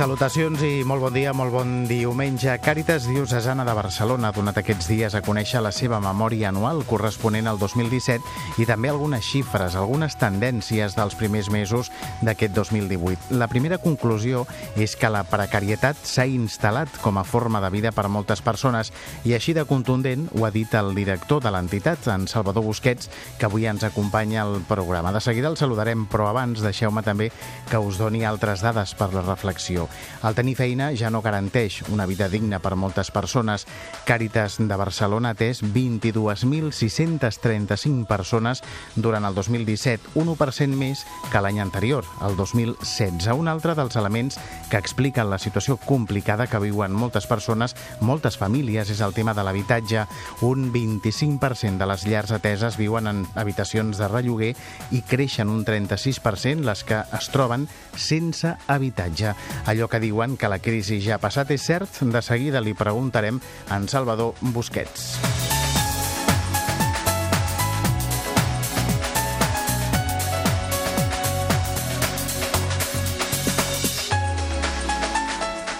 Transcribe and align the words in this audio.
Salutacions 0.00 0.62
i 0.64 0.80
molt 0.88 1.02
bon 1.04 1.12
dia, 1.12 1.34
molt 1.36 1.52
bon 1.52 1.72
diumenge. 1.84 2.54
Càritas 2.64 3.04
Diocesana 3.04 3.66
de 3.68 3.72
Barcelona 3.76 4.30
ha 4.30 4.32
donat 4.32 4.56
aquests 4.56 4.86
dies 4.88 5.12
a 5.12 5.20
conèixer 5.20 5.60
la 5.60 5.74
seva 5.76 5.98
memòria 6.00 6.48
anual 6.48 6.80
corresponent 6.88 7.50
al 7.50 7.60
2017 7.60 8.62
i 8.62 8.64
també 8.64 8.88
algunes 8.88 9.26
xifres, 9.28 9.76
algunes 9.76 10.16
tendències 10.16 10.96
dels 10.96 11.16
primers 11.20 11.50
mesos 11.52 11.90
d'aquest 12.24 12.54
2018. 12.56 13.36
La 13.36 13.50
primera 13.52 13.76
conclusió 13.76 14.46
és 14.80 14.94
que 14.96 15.10
la 15.12 15.20
precarietat 15.28 16.00
s'ha 16.08 16.24
instal·lat 16.24 16.96
com 17.04 17.20
a 17.20 17.26
forma 17.28 17.60
de 17.60 17.68
vida 17.76 17.92
per 17.92 18.06
a 18.08 18.14
moltes 18.16 18.40
persones 18.40 18.94
i 19.28 19.36
així 19.36 19.52
de 19.52 19.66
contundent 19.68 20.30
ho 20.32 20.48
ha 20.48 20.52
dit 20.56 20.72
el 20.80 20.94
director 20.96 21.44
de 21.44 21.52
l'entitat, 21.52 22.08
en 22.08 22.24
Salvador 22.24 22.64
Busquets, 22.64 23.12
que 23.36 23.50
avui 23.50 23.68
ens 23.68 23.84
acompanya 23.84 24.46
al 24.46 24.62
programa. 24.64 25.12
De 25.12 25.20
seguida 25.20 25.52
el 25.52 25.60
saludarem, 25.60 26.08
però 26.08 26.32
abans 26.32 26.64
deixeu-me 26.64 27.04
també 27.04 27.28
que 27.68 27.84
us 27.84 28.00
doni 28.00 28.24
altres 28.24 28.64
dades 28.64 28.96
per 28.96 29.12
la 29.12 29.28
reflexió. 29.28 29.89
El 30.24 30.34
tenir 30.34 30.56
feina 30.58 30.96
ja 30.96 31.10
no 31.10 31.22
garanteix 31.22 31.82
una 31.88 32.06
vida 32.06 32.28
digna 32.28 32.58
per 32.60 32.76
moltes 32.76 33.10
persones. 33.10 33.66
Càritas 34.06 34.58
de 34.58 34.76
Barcelona 34.76 35.28
ha 35.30 35.32
atès 35.36 35.62
22.635 35.62 38.06
persones 38.06 38.62
durant 38.96 39.24
el 39.24 39.34
2017, 39.34 40.10
un 40.20 40.28
1% 40.34 40.76
més 40.76 41.06
que 41.32 41.40
l'any 41.40 41.60
anterior, 41.60 42.04
el 42.26 42.36
2016. 42.36 43.26
Un 43.36 43.48
altre 43.48 43.74
dels 43.78 43.96
elements 43.96 44.38
que 44.70 44.78
expliquen 44.78 45.30
la 45.30 45.38
situació 45.38 45.76
complicada 45.76 46.46
que 46.46 46.58
viuen 46.60 46.92
moltes 46.92 47.26
persones, 47.26 47.76
moltes 48.00 48.36
famílies, 48.36 48.90
és 48.90 49.00
el 49.00 49.14
tema 49.16 49.34
de 49.34 49.42
l'habitatge. 49.46 50.06
Un 50.46 50.72
25% 50.74 51.78
de 51.80 51.86
les 51.88 52.06
llars 52.06 52.32
ateses 52.36 52.76
viuen 52.76 53.06
en 53.08 53.26
habitacions 53.34 53.98
de 53.98 54.08
relloguer 54.08 54.54
i 54.92 55.02
creixen 55.06 55.48
un 55.48 55.64
36% 55.64 56.64
les 56.66 56.84
que 56.84 57.00
es 57.16 57.30
troben 57.32 57.68
sense 57.96 58.56
habitatge. 58.66 59.34
Allò 59.70 59.79
que 59.88 60.00
diuen 60.00 60.36
que 60.36 60.48
la 60.48 60.58
crisi 60.58 61.00
ja 61.00 61.16
ha 61.16 61.22
passat 61.22 61.50
és 61.54 61.62
cert, 61.64 62.02
de 62.02 62.22
seguida 62.22 62.60
li 62.60 62.74
preguntarem 62.74 63.40
a 63.68 63.80
en 63.80 63.88
Salvador 63.88 64.34
Busquets. 64.40 65.14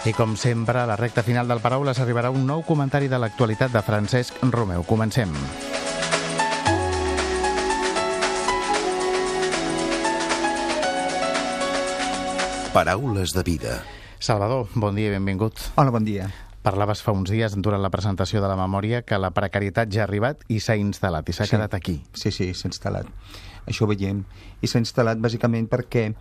I 0.09 0.15
com 0.17 0.33
sempre, 0.35 0.81
a 0.81 0.87
la 0.89 0.97
recta 0.97 1.23
final 1.23 1.47
del 1.47 1.61
Paraules 1.61 2.01
arribarà 2.01 2.33
un 2.33 2.47
nou 2.49 2.65
comentari 2.65 3.13
de 3.13 3.21
l'actualitat 3.21 3.71
de 3.77 3.85
Francesc 3.85 4.41
Romeu. 4.49 4.83
Comencem. 4.89 5.37
Paraules 12.73 13.31
de 13.35 13.43
vida. 13.43 13.83
Salvador, 14.21 14.69
bon 14.75 14.95
dia 14.95 15.09
i 15.11 15.15
benvingut. 15.17 15.59
Hola, 15.75 15.91
bon 15.91 16.05
dia. 16.07 16.29
Parlaves 16.63 17.01
fa 17.03 17.11
uns 17.17 17.31
dies, 17.33 17.57
durant 17.59 17.81
la 17.83 17.91
presentació 17.91 18.43
de 18.45 18.49
la 18.51 18.57
memòria, 18.59 19.01
que 19.03 19.19
la 19.19 19.33
precarietat 19.35 19.91
ja 19.91 20.05
ha 20.05 20.07
arribat 20.07 20.45
i 20.53 20.61
s'ha 20.61 20.77
instal·lat, 20.79 21.27
i 21.29 21.33
s'ha 21.33 21.47
Sí. 21.47 21.57
quedat 21.57 21.75
aquí. 21.75 22.03
Sí, 22.13 22.31
sí, 22.31 22.53
s'ha 22.55 22.69
instal·lat. 22.69 23.07
Això 23.67 23.85
ho 23.85 23.89
veiem. 23.89 24.25
I 24.63 24.67
s'ha 24.67 24.79
instal·lat 24.79 25.19
bàsicament 25.19 25.69
perquè, 25.69 26.15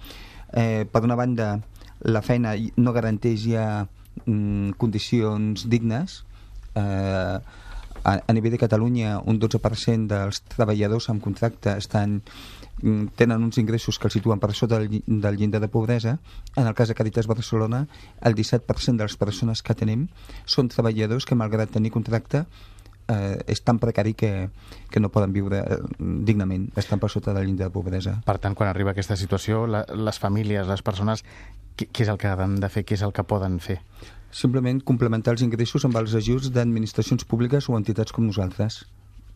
eh, 0.53 0.85
per 0.91 1.03
una 1.03 1.15
banda, 1.15 1.59
la 2.01 2.21
feina 2.21 2.55
no 2.77 2.93
garanteix 2.93 3.43
ja 3.45 3.87
mm, 4.25 4.71
condicions 4.77 5.69
dignes. 5.69 6.23
Eh, 6.75 7.39
a, 8.03 8.19
a 8.25 8.33
nivell 8.33 8.55
de 8.55 8.61
Catalunya, 8.61 9.19
un 9.25 9.39
12% 9.39 10.07
dels 10.09 10.41
treballadors 10.51 11.09
amb 11.11 11.23
contracte 11.23 11.75
estan 11.77 12.19
mm, 12.81 13.13
tenen 13.19 13.43
uns 13.43 13.59
ingressos 13.61 13.99
que 13.99 14.09
els 14.09 14.17
situen 14.17 14.39
per 14.39 14.53
sota 14.53 14.79
del, 14.79 15.01
del 15.05 15.37
llindar 15.37 15.61
de 15.61 15.69
pobresa. 15.71 16.17
En 16.55 16.67
el 16.67 16.75
cas 16.75 16.89
de 16.89 16.95
Caritas 16.95 17.27
Barcelona, 17.27 17.85
el 18.21 18.35
17% 18.35 18.97
de 18.97 19.07
les 19.07 19.17
persones 19.17 19.63
que 19.63 19.75
tenim 19.75 20.07
són 20.45 20.71
treballadors 20.71 21.25
que, 21.25 21.37
malgrat 21.39 21.73
tenir 21.75 21.91
contracte, 21.95 22.45
eh, 23.09 23.37
és 23.47 23.63
tan 23.65 23.79
precari 23.79 24.13
que, 24.13 24.49
que 24.89 25.01
no 25.01 25.11
poden 25.13 25.33
viure 25.33 25.63
eh, 25.63 25.79
dignament, 25.99 26.69
estan 26.79 27.01
per 27.01 27.11
sota 27.11 27.33
del 27.33 27.49
llindar 27.49 27.69
de 27.69 27.75
pobresa. 27.75 28.19
Per 28.25 28.37
tant, 28.39 28.55
quan 28.55 28.69
arriba 28.69 28.93
aquesta 28.93 29.17
situació, 29.19 29.65
la, 29.67 29.83
les 29.95 30.21
famílies, 30.21 30.69
les 30.69 30.85
persones, 30.85 31.25
què, 31.75 31.89
què 31.89 32.05
és 32.05 32.13
el 32.13 32.21
que 32.21 32.31
han 32.31 32.59
de 32.61 32.71
fer, 32.71 32.85
què 32.85 32.97
és 32.99 33.05
el 33.05 33.15
que 33.15 33.27
poden 33.27 33.59
fer? 33.63 33.81
Simplement 34.31 34.81
complementar 34.85 35.33
els 35.33 35.41
ingressos 35.41 35.85
amb 35.87 35.97
els 35.97 36.13
ajuts 36.17 36.51
d'administracions 36.53 37.25
públiques 37.25 37.69
o 37.69 37.77
entitats 37.77 38.13
com 38.13 38.27
nosaltres. 38.27 38.83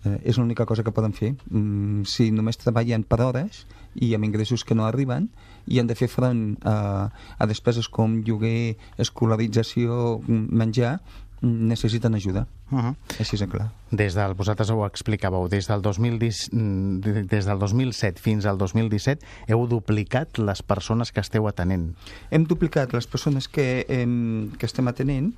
Eh, 0.04 0.20
és 0.30 0.38
l'única 0.38 0.66
cosa 0.68 0.84
que 0.84 0.92
poden 0.92 1.14
fer. 1.16 1.34
Mm, 1.50 2.04
si 2.04 2.30
només 2.32 2.60
treballen 2.60 3.06
per 3.08 3.22
hores 3.24 3.64
i 3.96 4.14
amb 4.14 4.28
ingressos 4.28 4.66
que 4.68 4.76
no 4.76 4.86
arriben 4.86 5.30
i 5.66 5.80
han 5.80 5.88
de 5.88 5.96
fer 5.96 6.10
front 6.12 6.58
a, 6.68 7.10
a 7.40 7.48
despeses 7.48 7.88
com 7.88 8.20
lloguer, 8.28 8.76
escolarització, 9.00 10.20
mm, 10.20 10.50
menjar, 10.52 10.98
necessiten 11.44 12.16
ajuda. 12.16 12.48
Uh 12.72 12.80
-huh. 12.80 12.96
Així 13.20 13.36
és 13.36 13.44
clar. 13.50 13.72
Des 13.92 14.14
del, 14.16 14.34
vosaltres 14.34 14.70
ho 14.70 14.86
explicàveu, 14.86 15.48
des 15.50 15.68
del, 15.68 15.82
2010, 15.82 16.50
mm, 16.54 17.00
de- 17.02 17.24
des 17.24 17.46
del 17.46 17.60
2007 17.60 18.20
fins 18.22 18.46
al 18.46 18.58
2017 18.58 19.26
heu 19.48 19.68
duplicat 19.68 20.38
les 20.38 20.64
persones 20.64 21.12
que 21.12 21.20
esteu 21.20 21.48
atenent. 21.48 21.96
Hem 22.32 22.46
duplicat 22.46 22.94
les 22.94 23.06
persones 23.08 23.48
que, 23.48 23.86
hem, 23.90 24.52
que 24.58 24.66
estem 24.66 24.88
atenent, 24.88 25.34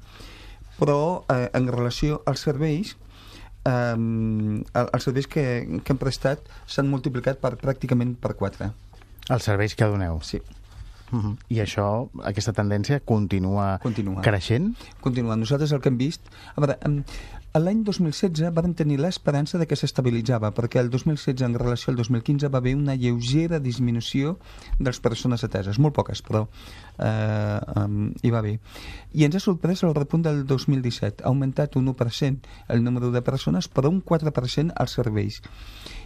però 0.79 1.23
eh, 1.29 1.49
en 1.53 1.67
relació 1.67 2.21
als 2.25 2.39
serveis, 2.41 2.97
eh, 3.65 3.95
el- 3.95 4.89
els 4.93 5.03
serveis 5.03 5.27
que, 5.27 5.81
que 5.83 5.93
hem 5.93 5.97
prestat 5.97 6.39
s'han 6.67 6.87
multiplicat 6.89 7.39
per 7.39 7.57
pràcticament 7.57 8.15
per 8.15 8.35
4. 8.35 8.71
Els 9.29 9.43
serveis 9.43 9.73
que 9.75 9.85
doneu. 9.85 10.19
Sí, 10.21 10.39
Uh 11.15 11.23
-huh. 11.23 11.37
I 11.47 11.61
això, 11.63 12.09
aquesta 12.23 12.51
tendència 12.53 12.99
continua, 12.99 13.79
Continua. 13.79 14.21
creixent? 14.21 14.75
continuant. 15.01 15.39
Nosaltres 15.39 15.71
el 15.71 15.79
que 15.79 15.89
hem 15.89 15.97
vist... 15.97 16.21
A 16.55 16.61
veure, 16.61 16.77
l'any 17.59 17.83
2016 17.87 18.51
vam 18.51 18.73
tenir 18.73 18.97
l'esperança 18.99 19.57
de 19.57 19.65
que 19.67 19.77
s'estabilitzava, 19.79 20.51
perquè 20.51 20.81
el 20.81 20.89
2016 20.89 21.41
en 21.45 21.53
relació 21.55 21.91
al 21.91 21.97
2015 21.97 22.49
va 22.51 22.57
haver 22.57 22.75
una 22.75 22.95
lleugera 22.95 23.59
disminució 23.59 24.37
de 24.79 24.89
les 24.89 24.99
persones 24.99 25.43
ateses, 25.43 25.79
molt 25.79 25.95
poques, 25.95 26.21
però 26.21 26.47
eh, 26.99 27.59
um, 27.79 28.11
hi 28.21 28.31
va 28.33 28.39
haver. 28.39 28.59
I 29.13 29.23
ens 29.23 29.35
ha 29.35 29.39
sorprès 29.39 29.83
el 29.83 29.95
repunt 29.95 30.23
del 30.23 30.45
2017. 30.45 31.23
Ha 31.23 31.27
augmentat 31.27 31.77
un 31.77 31.87
1% 31.87 32.39
el 32.67 32.83
número 32.83 33.11
de 33.11 33.21
persones, 33.21 33.69
però 33.69 33.89
un 33.89 34.03
4% 34.03 34.75
els 34.75 34.91
serveis. 34.91 35.41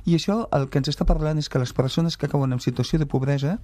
I 0.05 0.15
això 0.15 0.47
el 0.53 0.69
que 0.69 0.77
ens 0.79 0.89
està 0.89 1.05
parlant 1.05 1.39
és 1.41 1.49
que 1.49 1.59
les 1.59 1.73
persones 1.73 2.17
que 2.17 2.29
cauen 2.29 2.53
en 2.53 2.61
situació 2.61 2.99
de 2.99 3.09
pobresa 3.09 3.59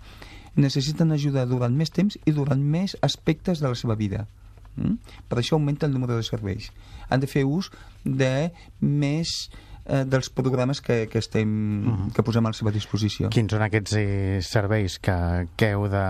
necessiten 0.55 1.11
ajuda 1.11 1.45
durant 1.49 1.75
més 1.75 1.91
temps 1.93 2.17
i 2.25 2.33
durant 2.35 2.61
més 2.61 2.95
aspectes 3.05 3.61
de 3.61 3.69
la 3.69 3.77
seva 3.79 3.95
vida. 3.99 4.25
Mm? 4.75 4.97
Per 5.29 5.39
això 5.39 5.55
augmenta 5.55 5.87
el 5.87 5.93
número 5.95 6.15
de 6.17 6.23
serveis. 6.23 6.71
Han 7.09 7.23
de 7.23 7.29
fer 7.31 7.45
ús 7.47 7.71
de 8.03 8.51
més 8.79 9.35
eh, 9.85 10.03
dels 10.07 10.29
programes 10.29 10.81
que, 10.81 11.05
que, 11.11 11.19
estem, 11.19 12.09
que 12.15 12.25
posem 12.25 12.45
a 12.45 12.53
la 12.53 12.57
seva 12.57 12.73
disposició. 12.75 13.31
Quins 13.33 13.55
són 13.55 13.65
aquests 13.65 13.97
eh, 13.99 14.39
serveis 14.45 14.99
que, 14.99 15.17
que 15.55 15.73
heu 15.75 15.87
de 15.91 16.05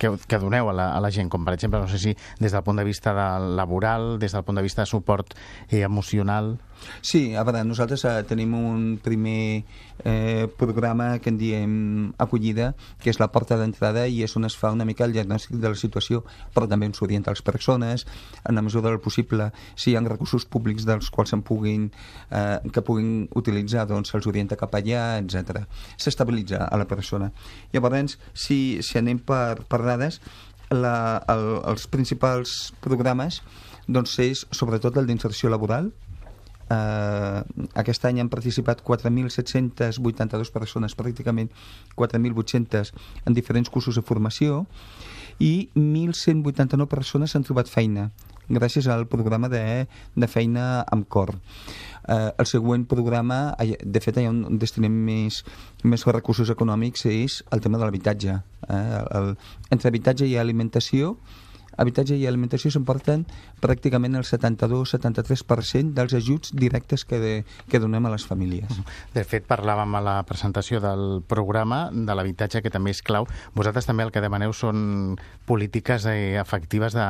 que, 0.00 0.10
que 0.26 0.40
doneu 0.40 0.72
a 0.72 0.74
la, 0.74 0.88
a 0.96 1.04
la 1.04 1.12
gent, 1.12 1.28
com 1.30 1.44
per 1.44 1.54
exemple, 1.54 1.82
no 1.84 1.90
sé 1.92 2.00
si 2.00 2.16
des 2.40 2.56
del 2.56 2.64
punt 2.64 2.80
de 2.80 2.88
vista 2.88 3.12
de 3.14 3.28
laboral, 3.60 4.16
des 4.18 4.32
del 4.32 4.44
punt 4.48 4.56
de 4.58 4.64
vista 4.64 4.82
de 4.82 4.90
suport 4.90 5.36
eh, 5.68 5.84
emocional... 5.84 6.56
Sí, 7.04 7.34
a 7.36 7.42
veure, 7.44 7.60
nosaltres 7.68 8.06
eh, 8.08 8.22
tenim 8.24 8.54
un 8.56 8.84
primer 9.04 9.64
eh, 10.04 10.48
programa 10.56 11.18
que 11.20 11.28
en 11.28 11.36
diem 11.36 11.74
acollida, 12.16 12.70
que 13.02 13.10
és 13.12 13.20
la 13.20 13.30
porta 13.34 13.58
d'entrada 13.60 14.06
i 14.08 14.22
és 14.24 14.32
on 14.38 14.48
es 14.48 14.56
fa 14.56 14.70
una 14.72 14.86
mica 14.88 15.04
el 15.04 15.12
diagnòstic 15.12 15.58
de 15.60 15.72
la 15.72 15.76
situació, 15.76 16.22
però 16.54 16.68
també 16.70 16.88
ens 16.88 17.02
orienta 17.04 17.34
les 17.34 17.42
persones, 17.44 18.06
en 18.48 18.56
la 18.56 18.64
mesura 18.64 18.88
del 18.88 19.00
possible, 19.04 19.50
si 19.74 19.92
hi 19.92 19.96
ha 19.98 20.04
recursos 20.06 20.46
públics 20.48 20.86
dels 20.88 21.10
quals 21.12 21.34
se'n 21.34 21.44
puguin, 21.44 21.90
eh, 22.30 22.58
que 22.72 22.80
puguin 22.80 23.28
utilitzar, 23.36 23.86
doncs 23.90 24.14
se'ls 24.14 24.28
orienta 24.30 24.56
cap 24.56 24.74
allà, 24.80 25.18
etc. 25.20 25.66
S'estabilitza 26.00 26.64
a 26.64 26.80
la 26.80 26.88
persona. 26.88 27.30
Llavors, 27.74 28.16
si, 28.32 28.80
si 28.80 28.98
anem 28.98 29.20
per, 29.20 29.66
per 29.68 29.82
dades, 29.90 30.20
la, 30.70 30.94
el, 31.28 31.48
els 31.72 31.88
principals 31.90 32.70
programes 32.84 33.40
doncs 33.90 34.14
és 34.22 34.44
sobretot 34.54 34.96
el 35.00 35.08
d'inserció 35.10 35.50
laboral, 35.50 35.90
eh, 36.70 37.42
aquest 37.82 38.06
any 38.06 38.20
han 38.22 38.30
participat 38.32 38.84
4.782 38.86 40.52
persones, 40.54 40.96
pràcticament 40.96 41.50
4.800 41.98 42.92
en 43.26 43.34
diferents 43.36 43.70
cursos 43.70 43.98
de 43.98 44.06
formació 44.06 44.64
i 45.40 45.70
1.189 45.74 46.86
persones 46.86 47.34
han 47.34 47.46
trobat 47.46 47.70
feina 47.70 48.10
gràcies 48.50 48.88
al 48.90 49.06
programa 49.10 49.48
de, 49.52 49.86
de 50.14 50.28
feina 50.28 50.84
amb 50.90 51.08
cor. 51.08 51.36
Eh, 52.08 52.30
el 52.38 52.48
següent 52.48 52.86
programa, 52.90 53.54
ai, 53.60 53.76
de 53.80 54.02
fet, 54.02 54.18
allà 54.18 54.32
on 54.32 54.58
destinem 54.60 54.94
més, 55.06 55.42
més 55.84 56.06
recursos 56.10 56.50
econòmics 56.50 57.06
és 57.10 57.40
el 57.54 57.62
tema 57.64 57.78
de 57.78 57.86
l'habitatge. 57.86 58.40
Eh? 58.68 58.80
El, 58.80 59.06
el, 59.20 59.30
entre 59.70 59.92
habitatge 59.92 60.26
i 60.26 60.36
alimentació 60.40 61.16
habitatge 61.80 62.16
i 62.20 62.26
alimentació 62.28 62.70
s'emporten 62.72 63.24
pràcticament 63.62 64.18
el 64.18 64.26
72-73% 64.28 65.94
dels 65.96 66.14
ajuts 66.16 66.54
directes 66.56 67.04
que, 67.08 67.18
de, 67.22 67.32
que 67.68 67.80
donem 67.82 68.06
a 68.06 68.12
les 68.14 68.26
famílies. 68.28 68.80
De 69.14 69.24
fet, 69.24 69.46
parlàvem 69.48 69.96
a 69.96 70.02
la 70.04 70.16
presentació 70.28 70.80
del 70.84 71.22
programa 71.28 71.88
de 71.92 72.16
l'habitatge, 72.16 72.62
que 72.62 72.72
també 72.72 72.94
és 72.94 73.02
clau. 73.06 73.26
Vosaltres 73.56 73.88
també 73.88 74.04
el 74.06 74.12
que 74.14 74.22
demaneu 74.22 74.52
són 74.56 75.16
polítiques 75.48 76.06
eh, 76.10 76.38
efectives 76.40 76.94
de, 76.96 77.06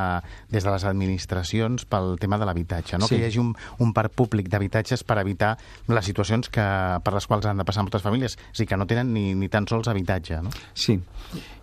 des 0.51 0.63
de 0.63 0.71
les 0.71 0.87
administracions 0.87 1.85
pel 1.85 2.15
tema 2.21 2.39
de 2.41 2.47
l'habitatge, 2.47 2.97
no? 2.97 3.07
Sí. 3.07 3.15
que 3.15 3.21
hi 3.21 3.29
hagi 3.29 3.41
un, 3.43 3.53
un 3.83 3.93
parc 3.93 4.15
públic 4.17 4.49
d'habitatges 4.51 5.03
per 5.07 5.19
evitar 5.21 5.55
les 5.91 6.05
situacions 6.05 6.49
que, 6.49 6.67
per 7.03 7.15
les 7.15 7.27
quals 7.27 7.47
han 7.49 7.61
de 7.61 7.67
passar 7.67 7.85
moltes 7.85 8.03
famílies, 8.05 8.37
o 8.37 8.55
sigui 8.55 8.71
que 8.71 8.79
no 8.79 8.87
tenen 8.89 9.13
ni, 9.13 9.31
ni 9.35 9.49
tan 9.51 9.67
sols 9.69 9.91
habitatge. 9.91 10.41
No? 10.45 10.53
Sí. 10.73 10.99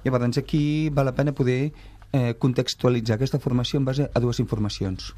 Llavors, 0.05 0.39
aquí 0.39 0.91
val 0.95 1.09
la 1.09 1.15
pena 1.17 1.33
poder 1.33 1.73
eh, 2.13 2.35
contextualitzar 2.39 3.17
aquesta 3.17 3.41
formació 3.43 3.79
en 3.79 3.87
base 3.89 4.09
a 4.13 4.21
dues 4.21 4.41
informacions. 4.41 5.13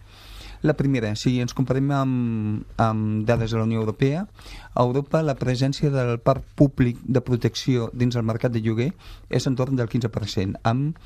La 0.63 0.75
primera, 0.77 1.15
si 1.17 1.39
ens 1.41 1.55
comparem 1.57 1.89
amb, 1.97 2.67
amb 2.77 3.23
dades 3.25 3.55
de 3.55 3.57
la 3.57 3.65
Unió 3.65 3.81
Europea, 3.81 4.27
a 4.75 4.83
Europa 4.85 5.23
la 5.25 5.39
presència 5.41 5.89
del 5.95 6.19
parc 6.21 6.45
públic 6.55 7.01
de 7.01 7.23
protecció 7.25 7.89
dins 7.97 8.17
el 8.17 8.27
mercat 8.29 8.53
de 8.53 8.61
lloguer 8.61 8.91
és 9.31 9.49
entorn 9.49 9.79
del 9.79 9.89
15%, 9.89 10.61
amb 10.69 11.01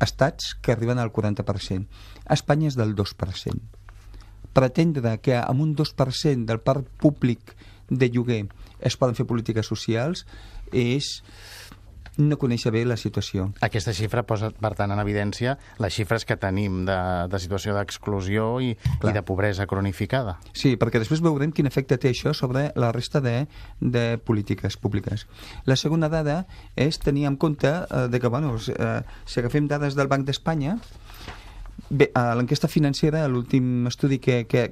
estats 0.00 0.54
que 0.64 0.72
arriben 0.72 0.98
al 0.98 1.12
40%. 1.12 1.84
A 2.24 2.38
Espanya 2.38 2.70
és 2.70 2.78
del 2.80 2.96
2%. 2.96 3.60
Pretendre 4.56 5.18
que 5.20 5.36
amb 5.36 5.60
un 5.60 5.76
2% 5.76 6.48
del 6.48 6.64
parc 6.64 6.88
públic 6.98 7.52
de 7.90 8.08
lloguer 8.08 8.46
es 8.80 8.96
poden 8.96 9.18
fer 9.18 9.28
polítiques 9.28 9.68
socials 9.68 10.24
és 10.72 11.20
no 12.20 12.38
conèixer 12.40 12.72
bé 12.74 12.84
la 12.86 12.96
situació. 13.00 13.48
Aquesta 13.64 13.94
xifra 13.96 14.22
posa, 14.28 14.50
per 14.52 14.72
tant, 14.78 14.92
en 14.92 15.00
evidència 15.02 15.56
les 15.82 15.94
xifres 15.94 16.26
que 16.28 16.36
tenim 16.40 16.84
de, 16.88 16.98
de 17.30 17.40
situació 17.42 17.74
d'exclusió 17.76 18.48
i, 18.64 18.72
i 18.76 19.14
de 19.14 19.22
pobresa 19.26 19.66
cronificada. 19.70 20.36
Sí, 20.52 20.76
perquè 20.80 21.02
després 21.02 21.22
veurem 21.24 21.54
quin 21.56 21.70
efecte 21.70 21.98
té 22.00 22.12
això 22.12 22.34
sobre 22.36 22.68
la 22.76 22.92
resta 22.96 23.22
de, 23.24 23.46
de 23.80 24.04
polítiques 24.24 24.76
públiques. 24.80 25.26
La 25.66 25.78
segona 25.80 26.10
dada 26.12 26.44
és 26.76 27.00
tenir 27.02 27.26
en 27.30 27.40
compte 27.40 27.70
eh, 27.70 28.06
de 28.12 28.20
que, 28.20 28.28
bueno, 28.28 28.54
eh, 28.56 29.00
si 29.24 29.40
agafem 29.40 29.68
dades 29.70 29.96
del 29.98 30.10
Banc 30.12 30.28
d'Espanya, 30.28 30.78
bé, 31.90 32.10
a 32.14 32.34
l'enquesta 32.38 32.68
financera, 32.68 33.26
l'últim 33.28 33.88
estudi 33.90 34.20
que, 34.22 34.44
que, 34.46 34.70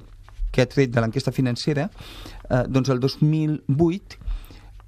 que 0.51 0.63
ha 0.63 0.69
tret 0.69 0.93
de 0.93 1.03
l'enquesta 1.03 1.33
financera, 1.35 1.89
eh, 2.49 2.63
doncs 2.69 2.93
el 2.93 3.01
2008 3.03 4.28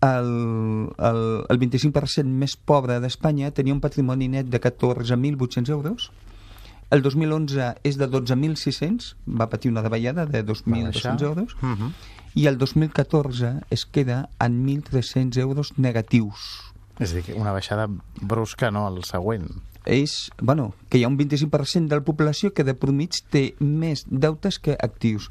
el, 0.01 0.89
el, 0.97 1.21
el 1.49 1.59
25% 1.61 2.25
més 2.25 2.57
pobre 2.57 2.99
d'Espanya 2.99 3.51
tenia 3.53 3.75
un 3.75 3.81
patrimoni 3.83 4.27
net 4.33 4.49
de 4.49 4.59
14.800 4.61 5.69
euros, 5.69 6.09
el 6.91 7.01
2011 7.05 7.67
és 7.87 7.95
de 7.97 8.07
12.600, 8.11 9.13
va 9.39 9.47
patir 9.47 9.71
una 9.71 9.83
davallada 9.85 10.25
de 10.25 10.43
2.200 10.43 11.23
euros, 11.23 11.55
Uh 11.61 11.69
-huh. 11.69 11.91
i 12.35 12.47
el 12.47 12.57
2014 12.57 13.61
es 13.69 13.85
queda 13.85 14.29
en 14.39 14.65
1.300 14.65 15.37
euros 15.37 15.77
negatius. 15.77 16.73
És 16.99 17.13
a 17.13 17.15
dir, 17.15 17.35
una 17.35 17.51
baixada 17.51 17.87
brusca, 18.21 18.71
no?, 18.71 18.87
el 18.87 19.03
següent. 19.03 19.47
És, 19.85 20.31
bueno, 20.41 20.73
que 20.89 20.97
hi 20.99 21.03
ha 21.03 21.07
un 21.07 21.17
25% 21.17 21.87
de 21.87 21.95
la 21.95 22.03
població 22.03 22.53
que 22.53 22.63
de 22.63 22.75
promig 22.75 23.23
té 23.29 23.55
més 23.59 24.05
deutes 24.09 24.59
que 24.59 24.77
actius. 24.77 25.29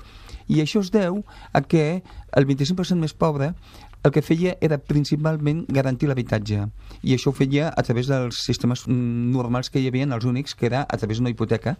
I 0.48 0.60
això 0.60 0.80
es 0.80 0.90
deu 0.90 1.24
a 1.52 1.60
que 1.60 2.02
el 2.32 2.46
25% 2.46 2.98
més 2.98 3.14
pobre 3.14 3.54
el 4.02 4.12
que 4.14 4.22
feia 4.24 4.54
era 4.64 4.78
principalment 4.80 5.66
garantir 5.68 6.08
l'habitatge 6.08 6.62
i 7.02 7.12
això 7.16 7.32
ho 7.32 7.36
feia 7.36 7.68
a 7.68 7.82
través 7.84 8.08
dels 8.08 8.40
sistemes 8.46 8.86
mm, 8.86 9.28
normals 9.34 9.68
que 9.68 9.80
hi 9.80 9.90
havia, 9.90 10.08
els 10.08 10.24
únics, 10.24 10.54
que 10.54 10.66
era 10.70 10.86
a 10.88 10.96
través 10.96 11.20
d'una 11.20 11.32
hipoteca 11.34 11.76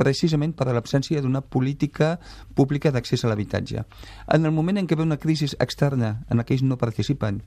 precisament 0.00 0.54
per 0.56 0.70
l'absència 0.70 1.20
d'una 1.20 1.42
política 1.44 2.14
pública 2.56 2.92
d'accés 2.94 3.24
a 3.24 3.28
l'habitatge. 3.28 3.84
En 4.32 4.48
el 4.48 4.54
moment 4.56 4.80
en 4.80 4.88
què 4.88 4.96
ve 4.96 5.04
una 5.04 5.20
crisi 5.20 5.50
externa 5.60 6.22
en 6.30 6.40
la 6.40 6.46
ells 6.48 6.64
no 6.64 6.80
participen, 6.80 7.42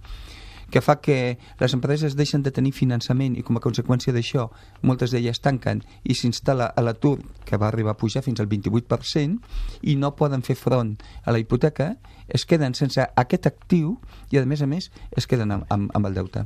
que 0.72 0.82
fa 0.82 1.00
que 1.02 1.38
les 1.60 1.74
empreses 1.74 2.16
deixen 2.16 2.44
de 2.44 2.52
tenir 2.52 2.74
finançament 2.74 3.36
i 3.38 3.44
com 3.46 3.58
a 3.58 3.64
conseqüència 3.64 4.14
d'això 4.16 4.48
moltes 4.82 5.14
d'elles 5.14 5.42
tanquen 5.44 5.84
i 6.04 6.16
s'instal·la 6.18 6.72
a 6.76 6.86
l'atur 6.86 7.20
que 7.46 7.58
va 7.58 7.68
arribar 7.68 7.94
a 7.94 8.00
pujar 8.00 8.24
fins 8.26 8.42
al 8.42 8.50
28% 8.52 9.40
i 9.82 9.96
no 9.96 10.16
poden 10.16 10.46
fer 10.46 10.56
front 10.60 10.96
a 11.24 11.32
la 11.32 11.42
hipoteca 11.42 11.96
es 12.28 12.46
queden 12.46 12.74
sense 12.74 13.04
aquest 13.16 13.48
actiu 13.48 13.98
i 14.32 14.40
a 14.40 14.46
més 14.46 14.62
a 14.62 14.70
més 14.70 14.92
es 15.18 15.28
queden 15.28 15.52
amb, 15.52 15.68
amb, 15.70 15.92
amb 15.94 16.10
el 16.10 16.18
deute. 16.18 16.46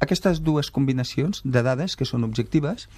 Aquestes 0.00 0.42
dues 0.44 0.70
combinacions 0.70 1.40
de 1.44 1.62
dades 1.64 1.96
que 1.96 2.04
són 2.04 2.24
objectives 2.24 2.88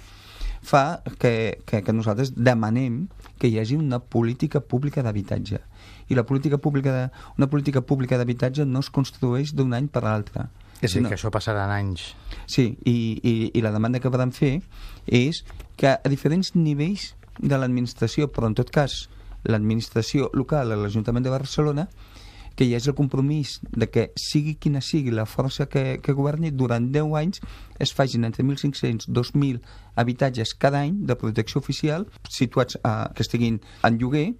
fa 0.61 1.01
que, 1.19 1.61
que, 1.65 1.81
que 1.83 1.95
nosaltres 1.95 2.33
demanem 2.35 3.07
que 3.39 3.47
hi 3.47 3.59
hagi 3.59 3.79
una 3.79 4.01
política 4.03 4.59
pública 4.59 5.03
d'habitatge 5.03 5.63
i 6.09 6.17
la 6.17 6.25
política 6.25 6.57
pública 6.57 6.93
de, 6.95 7.03
una 7.37 7.49
política 7.49 7.81
pública 7.81 8.17
d'habitatge 8.17 8.65
no 8.65 8.81
es 8.83 8.89
construeix 8.89 9.53
d'un 9.55 9.73
any 9.77 9.87
per 9.87 10.03
l'altre 10.03 10.49
És 10.81 10.95
a 10.95 10.99
dir, 10.99 11.07
que 11.07 11.15
això 11.17 11.31
passarà 11.31 11.65
en 11.67 11.75
anys. 11.75 12.13
Sí, 12.47 12.71
i, 12.87 12.97
i, 13.21 13.33
i 13.53 13.63
la 13.63 13.71
demanda 13.75 14.01
que 14.01 14.11
podem 14.11 14.31
fer 14.35 14.59
és 15.05 15.43
que 15.79 15.95
a 15.95 16.11
diferents 16.11 16.53
nivells 16.55 17.13
de 17.39 17.57
l'administració, 17.57 18.29
però 18.31 18.49
en 18.49 18.55
tot 18.57 18.71
cas 18.71 19.05
l'administració 19.47 20.29
local, 20.35 20.73
l'Ajuntament 20.75 21.23
de 21.23 21.31
Barcelona, 21.31 21.87
que 22.59 22.65
hi 22.67 22.73
hagi 22.75 22.89
el 22.91 22.95
compromís 22.95 23.53
de 23.71 23.87
que 23.87 24.01
sigui 24.19 24.57
quina 24.59 24.81
sigui 24.83 25.13
la 25.15 25.23
força 25.23 25.69
que, 25.71 26.01
que 26.03 26.11
governi, 26.11 26.49
durant 26.51 26.89
10 26.91 27.13
anys 27.15 27.39
es 27.79 27.93
facin 27.95 28.27
entre 28.27 28.43
1.500 28.43 29.07
i 29.07 29.13
2.000 29.15 29.61
habitatges 30.03 30.51
cada 30.59 30.81
any 30.83 30.97
de 31.07 31.15
protecció 31.21 31.63
oficial 31.63 32.03
situats 32.27 32.75
a, 32.83 33.13
que 33.15 33.23
estiguin 33.23 33.61
en 33.87 34.01
lloguer 34.01 34.33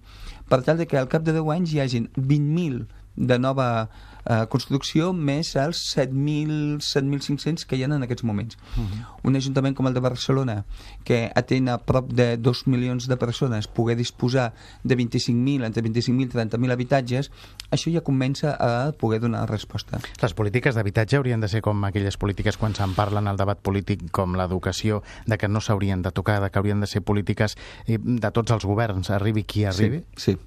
per 0.52 0.60
tal 0.66 0.76
de 0.76 0.84
que 0.90 1.00
al 1.00 1.08
cap 1.08 1.24
de 1.24 1.32
10 1.38 1.48
anys 1.54 1.72
hi 1.72 1.80
hagin 1.80 2.10
20.000 2.18 2.84
de 3.20 3.38
nova 3.38 3.90
eh, 4.24 4.46
construcció 4.52 5.12
més 5.12 5.52
els 5.60 5.80
7.000 5.94 6.80
7.500 6.84 7.66
que 7.68 7.76
hi 7.76 7.84
ha 7.84 7.90
en 7.90 8.06
aquests 8.06 8.24
moments. 8.24 8.58
Uh 8.76 8.82
-huh. 8.82 9.06
Un 9.22 9.36
ajuntament 9.36 9.76
com 9.76 9.86
el 9.86 9.94
de 9.94 10.00
Barcelona, 10.00 10.64
que 11.04 11.30
atén 11.34 11.68
a 11.68 11.78
prop 11.78 12.12
de 12.12 12.36
2 12.36 12.66
milions 12.66 13.06
de 13.06 13.16
persones, 13.16 13.68
poder 13.68 13.96
disposar 13.96 14.52
de 14.82 14.96
25.000, 14.96 15.64
entre 15.64 15.82
25.000 15.82 16.22
i 16.22 16.28
30.000 16.28 16.72
habitatges, 16.72 17.30
això 17.70 17.92
ja 17.92 18.00
comença 18.00 18.56
a 18.58 18.92
poder 18.92 19.20
donar 19.20 19.48
resposta. 19.48 20.00
Les 20.22 20.34
polítiques 20.34 20.74
d'habitatge 20.74 21.16
haurien 21.16 21.40
de 21.40 21.48
ser 21.48 21.60
com 21.60 21.84
aquelles 21.84 22.16
polítiques 22.16 22.56
quan 22.56 22.74
se'n 22.74 22.94
parlen 22.94 23.28
al 23.28 23.36
debat 23.36 23.58
polític 23.58 24.10
com 24.10 24.34
l'educació, 24.34 25.02
de 25.26 25.36
que 25.38 25.48
no 25.48 25.60
s'haurien 25.60 26.02
de 26.02 26.10
tocar, 26.10 26.40
de 26.40 26.50
que 26.50 26.58
haurien 26.58 26.80
de 26.80 26.86
ser 26.86 27.02
polítiques 27.02 27.56
eh, 27.86 27.98
de 27.98 28.30
tots 28.30 28.50
els 28.50 28.64
governs, 28.64 29.10
arribi 29.10 29.44
qui 29.44 29.64
arribi. 29.64 30.04
Sí, 30.16 30.32
sí. 30.32 30.38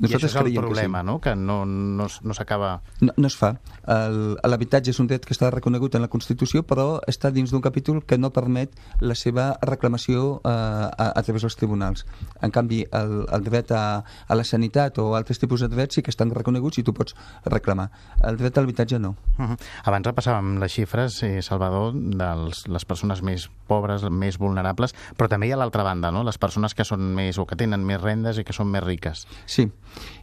I 0.00 0.08
això 0.08 0.26
és 0.26 0.34
el 0.34 0.50
problema, 0.54 1.00
que 1.00 1.04
sí. 1.04 1.06
no? 1.06 1.18
Que 1.20 1.34
no, 1.36 1.64
no, 1.66 2.08
no 2.22 2.34
s'acaba... 2.34 2.80
No, 3.00 3.12
no 3.16 3.28
es 3.30 3.36
fa. 3.38 3.52
L'habitatge 3.86 4.90
és 4.90 4.98
un 5.00 5.06
dret 5.10 5.26
que 5.26 5.34
està 5.36 5.50
reconegut 5.54 5.94
en 5.94 6.02
la 6.02 6.10
Constitució, 6.10 6.64
però 6.66 6.98
està 7.10 7.30
dins 7.34 7.52
d'un 7.54 7.62
capítol 7.62 8.02
que 8.02 8.18
no 8.18 8.32
permet 8.34 8.74
la 9.00 9.14
seva 9.14 9.52
reclamació 9.62 10.40
eh, 10.42 10.50
a, 10.50 11.10
a 11.14 11.22
través 11.22 11.46
dels 11.46 11.58
tribunals. 11.60 12.06
En 12.42 12.54
canvi, 12.54 12.82
el, 12.90 13.14
el 13.30 13.46
dret 13.46 13.70
a, 13.70 14.02
a 14.02 14.38
la 14.38 14.46
sanitat 14.48 14.98
o 14.98 15.12
altres 15.14 15.38
tipus 15.42 15.62
de 15.62 15.70
drets 15.70 16.00
sí 16.00 16.02
que 16.02 16.10
estan 16.10 16.34
reconeguts 16.34 16.82
i 16.82 16.86
tu 16.86 16.94
pots 16.96 17.14
reclamar. 17.46 17.90
El 18.26 18.40
dret 18.40 18.58
a 18.58 18.64
l'habitatge 18.64 18.98
no. 18.98 19.14
Uh 19.38 19.52
-huh. 19.52 19.58
Abans 19.84 20.06
repassàvem 20.06 20.58
les 20.58 20.72
xifres, 20.72 21.22
eh, 21.22 21.42
Salvador, 21.42 21.94
de 21.94 22.30
les 22.66 22.84
persones 22.84 23.22
més 23.22 23.50
pobres, 23.66 24.02
més 24.10 24.38
vulnerables, 24.38 24.94
però 25.16 25.28
també 25.28 25.48
hi 25.48 25.52
ha 25.52 25.56
l'altra 25.56 25.82
banda, 25.82 26.10
no? 26.10 26.24
les 26.24 26.38
persones 26.38 26.74
que 26.74 26.84
són 26.84 27.14
més 27.14 27.38
o 27.38 27.46
que 27.46 27.56
tenen 27.56 27.84
més 27.84 28.00
rendes 28.00 28.38
i 28.38 28.44
que 28.44 28.52
són 28.52 28.70
més 28.72 28.84
riques. 28.84 29.26
Sí, 29.46 29.70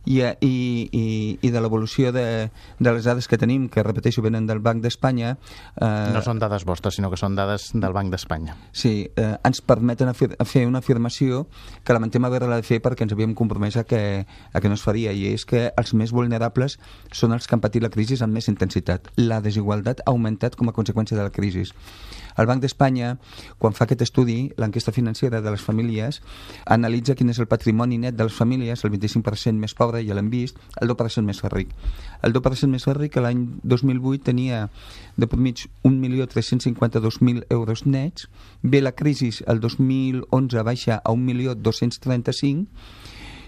i, 0.06 0.22
eh, 0.22 0.36
i, 0.42 0.90
i, 0.92 1.04
i 1.42 1.52
de 1.54 1.62
l'evolució 1.62 2.12
de, 2.12 2.50
de 2.80 2.94
les 2.94 3.06
dades 3.06 3.28
que 3.30 3.38
tenim, 3.38 3.68
que 3.70 3.84
repeteixo 3.84 4.24
venen 4.26 4.48
del 4.50 4.60
Banc 4.60 4.82
d'Espanya... 4.84 5.36
Eh, 5.76 6.12
No 6.14 6.24
són 6.26 6.42
dades 6.42 6.66
vostres, 6.66 6.98
sinó 6.98 7.12
que 7.12 7.20
són 7.20 7.36
dades 7.38 7.70
del 7.74 7.94
Banc 7.94 8.12
d'Espanya. 8.14 8.58
Sí, 8.74 9.10
eh, 9.16 9.36
ens 9.48 9.62
permeten 9.62 10.10
a 10.10 10.16
fer, 10.18 10.32
a 10.40 10.48
fer 10.48 10.66
una 10.70 10.82
afirmació 10.82 11.46
que 11.86 11.94
lamentem 11.94 12.26
haver-la 12.26 12.62
de 12.62 12.68
fer 12.68 12.82
perquè 12.82 13.06
ens 13.06 13.14
havíem 13.14 13.36
compromès 13.38 13.78
a 13.78 13.86
que, 13.86 14.26
a 14.26 14.62
que 14.62 14.72
no 14.72 14.80
es 14.80 14.86
faria, 14.86 15.14
i 15.14 15.30
és 15.36 15.46
que 15.46 15.70
els 15.78 15.94
més 15.94 16.14
vulnerables 16.16 16.80
són 17.12 17.38
els 17.38 17.48
que 17.48 17.58
han 17.58 17.64
patit 17.64 17.86
la 17.86 17.94
crisi 17.94 18.18
amb 18.22 18.34
més 18.34 18.50
intensitat. 18.52 19.12
La 19.22 19.42
desigualtat 19.42 20.02
ha 20.06 20.12
augmentat 20.12 20.58
com 20.58 20.70
a 20.70 20.76
conseqüència 20.76 21.18
de 21.18 21.24
la 21.28 21.34
crisi. 21.34 21.68
El 22.38 22.48
Banc 22.50 22.62
d'Espanya, 22.64 23.16
quan 23.60 23.76
fa 23.78 23.86
aquest 23.86 24.04
estudi, 24.06 24.52
l'enquesta 24.58 24.94
financera 24.96 25.42
de 25.42 25.52
les 25.52 25.62
famílies, 25.62 26.22
analitza 26.66 27.16
quin 27.16 27.30
és 27.34 27.40
el 27.40 27.50
patrimoni 27.52 27.98
net 28.02 28.16
de 28.18 28.28
les 28.28 28.36
famílies, 28.36 28.86
el 28.86 28.94
25% 28.94 29.58
més 29.60 29.76
pobre, 29.78 30.04
ja 30.06 30.18
l'hem 30.18 30.30
vist, 30.32 30.60
el 30.82 30.90
2% 30.92 31.26
més 31.28 31.44
ric. 31.54 31.74
El 32.22 32.34
2% 32.34 32.72
més 32.72 32.88
ric 32.98 33.18
l'any 33.22 33.46
2008 33.64 34.24
tenia 34.32 34.68
de 35.18 35.28
mig 35.38 35.68
1.352.000 35.84 37.46
euros 37.50 37.86
nets, 37.86 38.30
ve 38.64 38.82
la 38.82 38.92
crisi 38.92 39.32
el 39.48 39.60
2011 39.60 40.64
baixa 40.64 41.02
a 41.04 41.12
1.235.000 41.12 42.68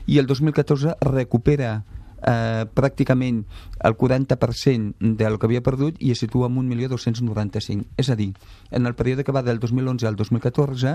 i 0.06 0.20
el 0.20 0.28
2014 0.28 0.98
recupera 1.02 1.84
eh, 2.24 2.66
pràcticament 2.74 3.44
el 3.84 3.96
40% 4.00 5.16
del 5.20 5.38
que 5.40 5.48
havia 5.50 5.64
perdut 5.64 6.00
i 6.00 6.14
es 6.14 6.22
situa 6.24 6.48
en 6.48 6.58
1.295. 6.62 7.86
És 7.98 8.10
a 8.10 8.18
dir, 8.20 8.32
en 8.72 8.88
el 8.88 8.96
període 8.96 9.24
que 9.24 9.36
va 9.36 9.44
del 9.44 9.60
2011 9.60 10.08
al 10.08 10.16
2014, 10.16 10.94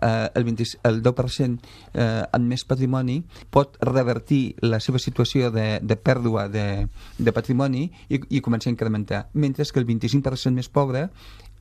eh, 0.00 0.30
el, 0.34 0.44
20, 0.44 0.68
el 0.84 1.02
10% 1.02 1.58
eh, 1.94 2.22
amb 2.32 2.48
més 2.48 2.64
patrimoni 2.64 3.20
pot 3.50 3.76
revertir 3.84 4.56
la 4.62 4.80
seva 4.80 4.98
situació 4.98 5.50
de, 5.54 5.80
de 5.82 5.96
pèrdua 5.96 6.48
de, 6.48 6.86
de 7.18 7.36
patrimoni 7.36 7.90
i, 8.08 8.20
i 8.30 8.40
començar 8.44 8.70
a 8.70 8.74
incrementar, 8.76 9.26
mentre 9.34 9.64
que 9.64 9.80
el 9.80 9.86
25% 9.86 10.52
més 10.52 10.68
pobre 10.68 11.08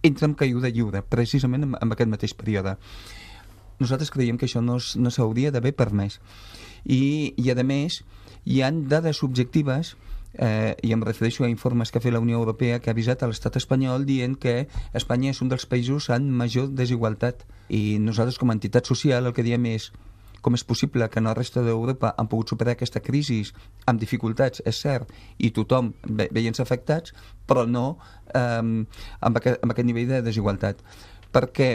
entra 0.04 0.28
en 0.28 0.36
caiguda 0.36 0.70
lliure, 0.70 1.02
precisament 1.08 1.64
en, 1.64 1.78
en 1.80 1.96
aquest 1.96 2.12
mateix 2.12 2.34
període. 2.36 2.76
Nosaltres 3.80 4.12
creiem 4.14 4.38
que 4.38 4.46
això 4.46 4.62
no, 4.62 4.78
no 4.78 5.12
s'hauria 5.12 5.52
d'haver 5.52 5.74
permès. 5.76 6.20
I, 6.84 7.34
I, 7.40 7.50
a 7.52 7.64
més, 7.64 8.02
hi 8.46 8.62
han 8.62 8.88
dades 8.90 9.24
objectives 9.24 9.96
eh, 10.34 10.76
i 10.84 10.94
em 10.94 11.04
refereixo 11.04 11.44
a 11.44 11.50
informes 11.50 11.92
que 11.92 12.00
ha 12.00 12.04
fet 12.04 12.14
la 12.14 12.22
Unió 12.24 12.40
Europea 12.40 12.80
que 12.80 12.90
ha 12.90 12.96
avisat 12.96 13.24
a 13.24 13.30
l'estat 13.30 13.58
espanyol 13.60 14.06
dient 14.06 14.36
que 14.40 14.68
Espanya 14.94 15.32
és 15.32 15.42
un 15.46 15.52
dels 15.52 15.68
països 15.70 16.10
amb 16.14 16.32
major 16.44 16.72
desigualtat 16.72 17.46
i 17.70 18.00
nosaltres 18.00 18.40
com 18.42 18.50
a 18.50 18.58
entitat 18.58 18.90
social 18.90 19.30
el 19.30 19.38
que 19.38 19.46
diem 19.46 19.70
és 19.74 19.92
com 20.44 20.58
és 20.58 20.66
possible 20.68 21.08
que 21.08 21.22
en 21.22 21.30
la 21.30 21.34
resta 21.38 21.62
d'Europa 21.64 22.12
han 22.20 22.28
pogut 22.28 22.52
superar 22.52 22.74
aquesta 22.76 23.00
crisi 23.00 23.40
amb 23.88 24.02
dificultats, 24.02 24.60
és 24.68 24.76
cert, 24.76 25.08
i 25.40 25.54
tothom 25.56 25.94
ve 26.04 26.28
veient-se 26.36 26.60
afectats, 26.66 27.14
però 27.48 27.64
no 27.64 27.86
eh, 28.36 28.60
amb, 28.60 29.40
aquest, 29.40 29.64
amb 29.64 29.72
aquest 29.72 29.88
nivell 29.88 30.12
de 30.12 30.20
desigualtat. 30.26 30.84
Perquè 31.32 31.70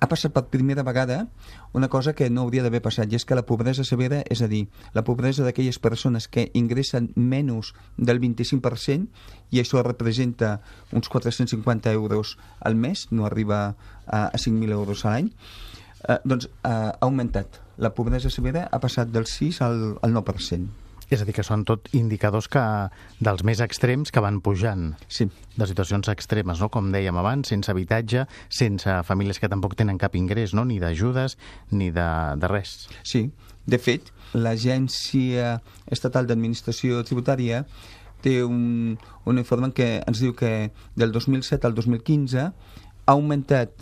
ha 0.00 0.08
passat 0.10 0.32
per 0.34 0.48
primera 0.50 0.82
vegada 0.82 1.26
una 1.72 1.88
cosa 1.88 2.14
que 2.14 2.28
no 2.30 2.42
hauria 2.42 2.64
d'haver 2.64 2.80
passat, 2.82 3.12
i 3.12 3.18
és 3.18 3.26
que 3.28 3.36
la 3.38 3.44
pobresa 3.46 3.84
severa, 3.86 4.22
és 4.30 4.42
a 4.42 4.48
dir, 4.50 4.66
la 4.94 5.04
pobresa 5.06 5.44
d'aquelles 5.46 5.78
persones 5.78 6.28
que 6.28 6.48
ingressen 6.58 7.12
menys 7.14 7.74
del 7.96 8.20
25%, 8.22 9.06
i 9.54 9.62
això 9.62 9.82
representa 9.84 10.58
uns 10.92 11.08
450 11.08 11.92
euros 11.92 12.36
al 12.60 12.76
mes, 12.76 13.06
no 13.10 13.26
arriba 13.26 13.76
a, 14.06 14.26
a 14.26 14.36
5.000 14.36 14.74
euros 14.74 15.04
a 15.04 15.14
l'any, 15.14 15.30
eh, 16.08 16.18
doncs 16.24 16.48
eh, 16.48 16.68
ha 16.68 16.98
augmentat. 17.00 17.62
La 17.78 17.94
pobresa 17.94 18.30
severa 18.30 18.66
ha 18.72 18.82
passat 18.82 19.14
del 19.14 19.26
6 19.30 19.62
al, 19.62 19.80
al 20.02 20.14
9%. 20.16 20.87
És 21.08 21.22
a 21.22 21.24
dir, 21.24 21.32
que 21.36 21.44
són 21.46 21.64
tot 21.68 21.88
indicadors 21.96 22.50
que, 22.52 22.62
dels 23.24 23.44
més 23.46 23.62
extrems 23.64 24.12
que 24.12 24.20
van 24.20 24.42
pujant. 24.44 24.90
Sí. 25.08 25.28
De 25.56 25.68
situacions 25.68 26.10
extremes, 26.12 26.60
no? 26.60 26.68
com 26.72 26.90
dèiem 26.92 27.16
abans, 27.16 27.48
sense 27.48 27.72
habitatge, 27.72 28.26
sense 28.52 28.98
famílies 29.08 29.40
que 29.40 29.48
tampoc 29.48 29.76
tenen 29.78 30.00
cap 30.00 30.16
ingrés, 30.20 30.52
no? 30.52 30.66
ni 30.68 30.78
d'ajudes, 30.82 31.38
ni 31.72 31.90
de, 31.94 32.08
de 32.36 32.50
res. 32.52 32.88
Sí. 33.08 33.30
De 33.68 33.76
fet, 33.80 34.12
l'Agència 34.32 35.58
Estatal 35.92 36.28
d'Administració 36.28 37.02
Tributària 37.04 37.64
té 38.24 38.40
un, 38.44 38.96
un 39.28 39.40
informe 39.40 39.70
que 39.76 39.98
ens 40.00 40.22
diu 40.22 40.34
que 40.36 40.70
del 40.96 41.12
2007 41.12 41.68
al 41.68 41.76
2015 41.76 42.44
ha 42.48 42.52
augmentat, 43.12 43.72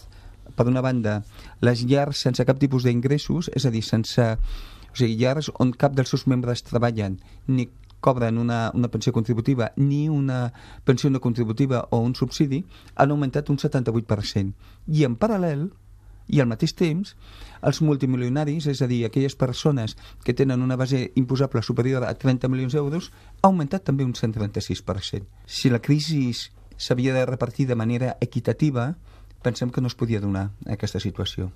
per 0.57 0.67
una 0.71 0.83
banda, 0.83 1.21
les 1.65 1.83
llars 1.89 2.23
sense 2.27 2.45
cap 2.49 2.59
tipus 2.59 2.87
d'ingressos, 2.87 3.51
és 3.55 3.67
a 3.67 3.73
dir, 3.75 3.83
sense 3.85 4.27
o 4.97 4.99
sigui, 4.99 5.19
llars 5.21 5.51
on 5.61 5.75
cap 5.77 5.93
dels 5.93 6.09
seus 6.09 6.25
membres 6.25 6.65
treballen 6.65 7.19
ni 7.47 7.69
cobren 8.01 8.39
una, 8.39 8.71
una 8.75 8.89
pensió 8.89 9.13
contributiva 9.13 9.73
ni 9.77 10.09
una 10.09 10.53
pensió 10.85 11.11
no 11.11 11.21
contributiva 11.21 11.89
o 11.91 11.99
un 12.01 12.15
subsidi, 12.15 12.65
han 12.95 13.11
augmentat 13.11 13.51
un 13.51 13.59
78%. 13.59 14.53
I 14.87 15.05
en 15.05 15.17
paral·lel, 15.21 15.67
i 16.33 16.41
al 16.41 16.49
mateix 16.49 16.73
temps, 16.79 17.13
els 17.67 17.83
multimilionaris, 17.83 18.71
és 18.73 18.81
a 18.83 18.89
dir, 18.89 19.05
aquelles 19.05 19.37
persones 19.37 19.97
que 20.25 20.35
tenen 20.35 20.63
una 20.63 20.77
base 20.81 21.11
imposable 21.15 21.63
superior 21.63 22.07
a 22.07 22.15
30 22.15 22.49
milions 22.49 22.79
d'euros, 22.79 23.11
ha 23.43 23.51
augmentat 23.51 23.85
també 23.85 24.07
un 24.07 24.15
136%. 24.15 25.27
Si 25.47 25.71
la 25.71 25.83
crisi 25.83 26.31
s'havia 26.77 27.15
de 27.15 27.27
repartir 27.27 27.69
de 27.69 27.77
manera 27.77 28.17
equitativa, 28.21 28.95
pensem 29.43 29.71
que 29.71 29.81
no 29.81 29.93
es 29.93 29.95
podia 29.95 30.21
donar 30.21 30.51
aquesta 30.67 31.01
situació. 31.01 31.53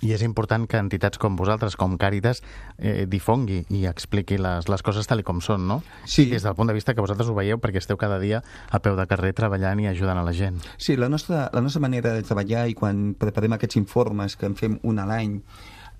I 0.00 0.14
és 0.16 0.22
important 0.24 0.64
que 0.70 0.80
entitats 0.80 1.20
com 1.20 1.36
vosaltres, 1.36 1.76
com 1.76 1.98
Càritas, 2.00 2.40
eh, 2.78 3.04
difongui 3.10 3.64
i 3.68 3.84
expliqui 3.90 4.38
les, 4.40 4.68
les 4.72 4.84
coses 4.86 5.08
tal 5.08 5.20
com 5.26 5.42
són, 5.44 5.66
no? 5.68 5.80
Sí. 6.08 6.28
Des 6.30 6.46
del 6.46 6.56
punt 6.56 6.70
de 6.70 6.76
vista 6.76 6.94
que 6.94 7.04
vosaltres 7.04 7.28
ho 7.28 7.36
veieu 7.36 7.60
perquè 7.60 7.82
esteu 7.82 8.00
cada 8.00 8.18
dia 8.22 8.40
a 8.70 8.80
peu 8.80 8.96
de 8.96 9.06
carrer 9.10 9.34
treballant 9.36 9.82
i 9.84 9.90
ajudant 9.90 10.20
a 10.20 10.24
la 10.24 10.32
gent. 10.32 10.62
Sí, 10.78 10.96
la 10.96 11.10
nostra, 11.12 11.48
la 11.52 11.60
nostra 11.60 11.84
manera 11.84 12.14
de 12.16 12.24
treballar 12.24 12.66
i 12.70 12.78
quan 12.78 13.12
preparem 13.18 13.58
aquests 13.58 13.76
informes 13.80 14.36
que 14.40 14.48
en 14.48 14.56
fem 14.56 14.80
un 14.88 14.98
a 15.02 15.06
l'any 15.08 15.36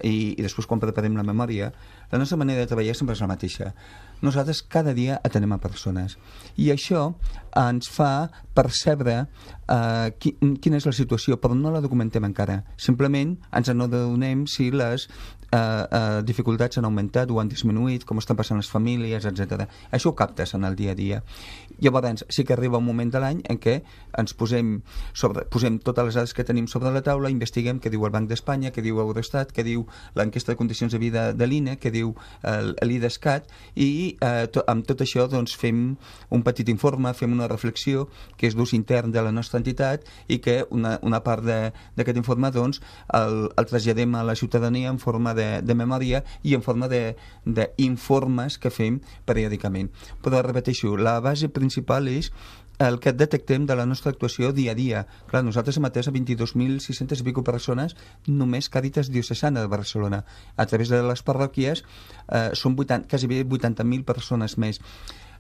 i, 0.05 0.35
i 0.37 0.43
després 0.43 0.67
quan 0.69 0.81
preparem 0.81 1.17
la 1.17 1.25
memòria, 1.27 1.71
la 2.11 2.19
nostra 2.19 2.39
manera 2.41 2.63
de 2.65 2.71
treballar 2.71 2.97
sempre 2.97 3.17
és 3.17 3.23
la 3.23 3.29
mateixa. 3.31 3.71
Nosaltres 4.25 4.63
cada 4.69 4.95
dia 4.97 5.19
atenem 5.25 5.55
a 5.55 5.61
persones 5.63 6.17
i 6.57 6.71
això 6.73 7.11
ens 7.57 7.89
fa 7.93 8.31
percebre 8.57 9.25
eh, 9.71 10.11
qui, 10.19 10.35
quina 10.63 10.81
és 10.81 10.87
la 10.89 10.95
situació, 10.97 11.39
però 11.41 11.57
no 11.57 11.73
la 11.73 11.83
documentem 11.85 12.27
encara. 12.27 12.61
Simplement 12.81 13.37
ens 13.57 13.71
adonem 13.73 14.47
si 14.51 14.71
les 14.75 15.07
eh, 15.53 15.59
eh, 15.59 16.23
dificultats 16.27 16.79
han 16.79 16.89
augmentat 16.89 17.31
o 17.31 17.41
han 17.41 17.51
disminuït, 17.51 18.05
com 18.07 18.19
estan 18.19 18.39
passant 18.39 18.61
les 18.61 18.71
famílies, 18.71 19.27
etc. 19.27 19.67
Això 19.91 20.13
ho 20.13 20.17
captes 20.19 20.55
en 20.55 20.65
el 20.65 20.77
dia 20.77 20.93
a 20.93 20.99
dia. 20.99 21.23
Llavors, 21.81 22.25
sí 22.29 22.45
que 22.45 22.55
arriba 22.55 22.79
un 22.79 22.87
moment 22.87 23.11
de 23.11 23.21
l'any 23.23 23.43
en 23.49 23.59
què 23.59 23.81
ens 24.19 24.35
posem, 24.35 24.81
sobre, 25.15 25.47
posem 25.51 25.79
totes 25.79 26.11
les 26.11 26.19
dades 26.19 26.35
que 26.35 26.45
tenim 26.45 26.67
sobre 26.69 26.93
la 26.93 27.03
taula, 27.07 27.31
investiguem 27.33 27.81
què 27.81 27.91
diu 27.91 28.05
el 28.07 28.15
Banc 28.15 28.29
d'Espanya, 28.29 28.73
què 28.75 28.83
diu 28.85 29.01
Eurostat, 29.01 29.55
què 29.55 29.65
diu 29.67 29.87
l'enquesta 30.19 30.53
de 30.53 30.61
condicions 30.61 30.93
de 30.93 31.01
vida 31.03 31.31
de 31.33 31.47
l'INE, 31.47 31.79
què 31.81 31.93
diu 31.95 32.15
l'IDESCAT, 32.83 33.49
i 33.77 34.17
eh, 34.21 34.47
to, 34.53 34.65
amb 34.71 34.87
tot 34.87 35.03
això 35.05 35.27
doncs, 35.31 35.55
fem 35.57 35.97
un 36.31 36.45
petit 36.47 36.69
informe, 36.69 37.13
fem 37.15 37.33
una 37.33 37.49
reflexió 37.49 38.09
que 38.37 38.49
és 38.51 38.57
d'ús 38.57 38.75
intern 38.77 39.13
de 39.15 39.23
la 39.23 39.33
nostra 39.33 39.60
entitat 39.61 40.07
i 40.29 40.41
que 40.45 40.61
una, 40.71 40.97
una 41.07 41.23
part 41.25 41.45
d'aquest 41.47 42.21
informe 42.21 42.51
doncs, 42.55 42.81
el, 43.17 43.51
el 43.57 43.69
traslladem 43.71 44.17
a 44.17 44.25
la 44.27 44.37
ciutadania 44.39 44.91
en 44.91 44.99
forma 45.03 45.35
de, 45.39 45.51
de 45.63 45.77
memòria 45.77 46.25
i 46.43 46.57
en 46.57 46.65
forma 46.67 46.89
d'informes 46.91 48.59
que 48.59 48.73
fem 48.75 49.01
periòdicament. 49.29 49.93
Però 50.25 50.43
repeteixo, 50.45 50.97
la 50.97 51.19
base 51.25 51.53
principal 51.53 52.09
és 52.11 52.33
el 52.81 52.99
que 52.99 53.13
detectem 53.13 53.67
de 53.69 53.77
la 53.77 53.85
nostra 53.85 54.11
actuació 54.11 54.55
dia 54.57 54.73
a 54.73 54.75
dia. 54.75 55.03
Clar, 55.29 55.43
nosaltres 55.45 55.77
hem 55.77 55.85
atès 55.85 56.09
a 56.09 56.15
22.600 56.15 57.21
i 57.21 57.35
persones 57.45 57.95
només 58.27 58.71
Càritas 58.73 59.11
Diocesana 59.13 59.61
de 59.61 59.69
Barcelona. 59.69 60.25
A 60.57 60.65
través 60.65 60.89
de 60.89 61.03
les 61.05 61.23
parròquies 61.23 61.85
eh, 61.85 62.51
són 62.57 62.79
80, 62.81 63.07
quasi 63.11 63.29
bé 63.29 63.45
80.000 63.45 64.05
persones 64.09 64.57
més. 64.57 64.81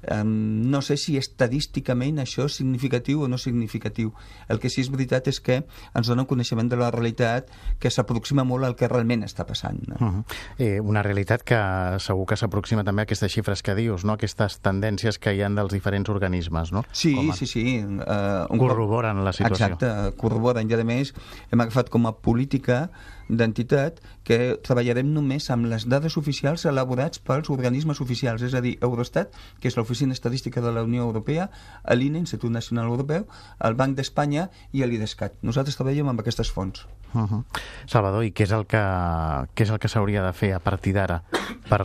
Um, 0.08 0.70
no 0.70 0.80
sé 0.80 0.96
si 0.96 1.18
estadísticament 1.20 2.22
això 2.22 2.46
és 2.48 2.56
significatiu 2.56 3.24
o 3.26 3.28
no 3.28 3.36
significatiu. 3.38 4.14
El 4.48 4.60
que 4.60 4.70
sí 4.72 4.80
és 4.80 4.88
veritat 4.92 5.28
és 5.28 5.40
que 5.44 5.60
ens 5.60 6.08
dona 6.08 6.24
un 6.24 6.30
coneixement 6.30 6.70
de 6.70 6.78
la 6.80 6.88
realitat 6.94 7.50
que 7.78 7.92
s'aproxima 7.92 8.46
molt 8.48 8.64
al 8.64 8.76
que 8.80 8.88
realment 8.88 9.26
està 9.26 9.44
passant. 9.46 9.80
No? 9.88 9.96
Uh 10.00 10.08
-huh. 10.08 10.24
eh, 10.58 10.80
una 10.80 11.02
realitat 11.02 11.42
que 11.42 11.60
segur 11.98 12.26
que 12.26 12.36
s'aproxima 12.36 12.84
també 12.84 13.02
a 13.02 13.04
aquestes 13.04 13.32
xifres 13.32 13.62
que 13.62 13.74
dius, 13.74 14.04
no? 14.04 14.14
aquestes 14.14 14.60
tendències 14.62 15.18
que 15.18 15.34
hi 15.34 15.42
han 15.42 15.54
dels 15.54 15.72
diferents 15.72 16.08
organismes. 16.08 16.72
No? 16.72 16.84
Sí, 16.92 17.16
a... 17.30 17.34
sí, 17.34 17.46
sí. 17.46 17.84
Uh, 17.84 18.46
un 18.48 18.58
corroboren 18.58 19.16
cop... 19.16 19.24
la 19.24 19.32
situació. 19.32 19.66
Exacte, 19.66 20.16
corroboren. 20.16 20.70
I 20.70 20.74
a 20.74 20.84
més 20.84 21.14
hem 21.50 21.60
agafat 21.60 21.90
com 21.90 22.06
a 22.06 22.12
política 22.12 22.90
d'entitat 23.30 24.00
que 24.26 24.58
treballarem 24.66 25.12
només 25.14 25.48
amb 25.54 25.68
les 25.70 25.86
dades 25.88 26.16
oficials 26.20 26.66
elaborats 26.68 27.22
pels 27.22 27.50
organismes 27.50 28.00
oficials, 28.02 28.42
és 28.42 28.54
a 28.54 28.62
dir, 28.64 28.76
Eurostat, 28.82 29.34
que 29.60 29.70
és 29.70 29.76
l'Oficina 29.78 30.16
Estadística 30.16 30.60
de 30.60 30.72
la 30.74 30.84
Unió 30.86 31.06
Europea, 31.06 31.50
l'INE, 31.94 32.24
Institut 32.24 32.50
Nacional 32.50 32.90
Europeu, 32.90 33.26
el 33.60 33.78
Banc 33.78 33.96
d'Espanya 33.96 34.48
i 34.72 34.84
l'IDESCAT. 34.84 35.40
Nosaltres 35.46 35.78
treballem 35.78 36.10
amb 36.10 36.20
aquestes 36.20 36.50
fonts. 36.50 36.86
Uh 37.14 37.26
-huh. 37.26 37.44
Salvador, 37.86 38.24
i 38.24 38.32
què 38.32 38.44
és 38.44 38.52
el 38.52 38.66
que, 38.66 38.78
què 38.78 39.62
és 39.62 39.70
el 39.70 39.78
que 39.78 39.88
s'hauria 39.88 40.22
de 40.22 40.32
fer 40.32 40.52
a 40.54 40.60
partir 40.60 40.94
d'ara? 40.94 41.22
Per... 41.70 41.80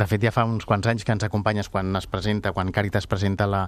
De 0.00 0.06
fet, 0.06 0.22
ja 0.22 0.32
fa 0.34 0.44
uns 0.46 0.66
quants 0.68 0.86
anys 0.90 1.04
que 1.06 1.14
ens 1.14 1.24
acompanyes 1.26 1.70
quan 1.72 1.90
es 1.98 2.06
presenta, 2.10 2.52
quan 2.56 2.70
Càritas 2.74 3.08
presenta 3.10 3.48
la, 3.50 3.64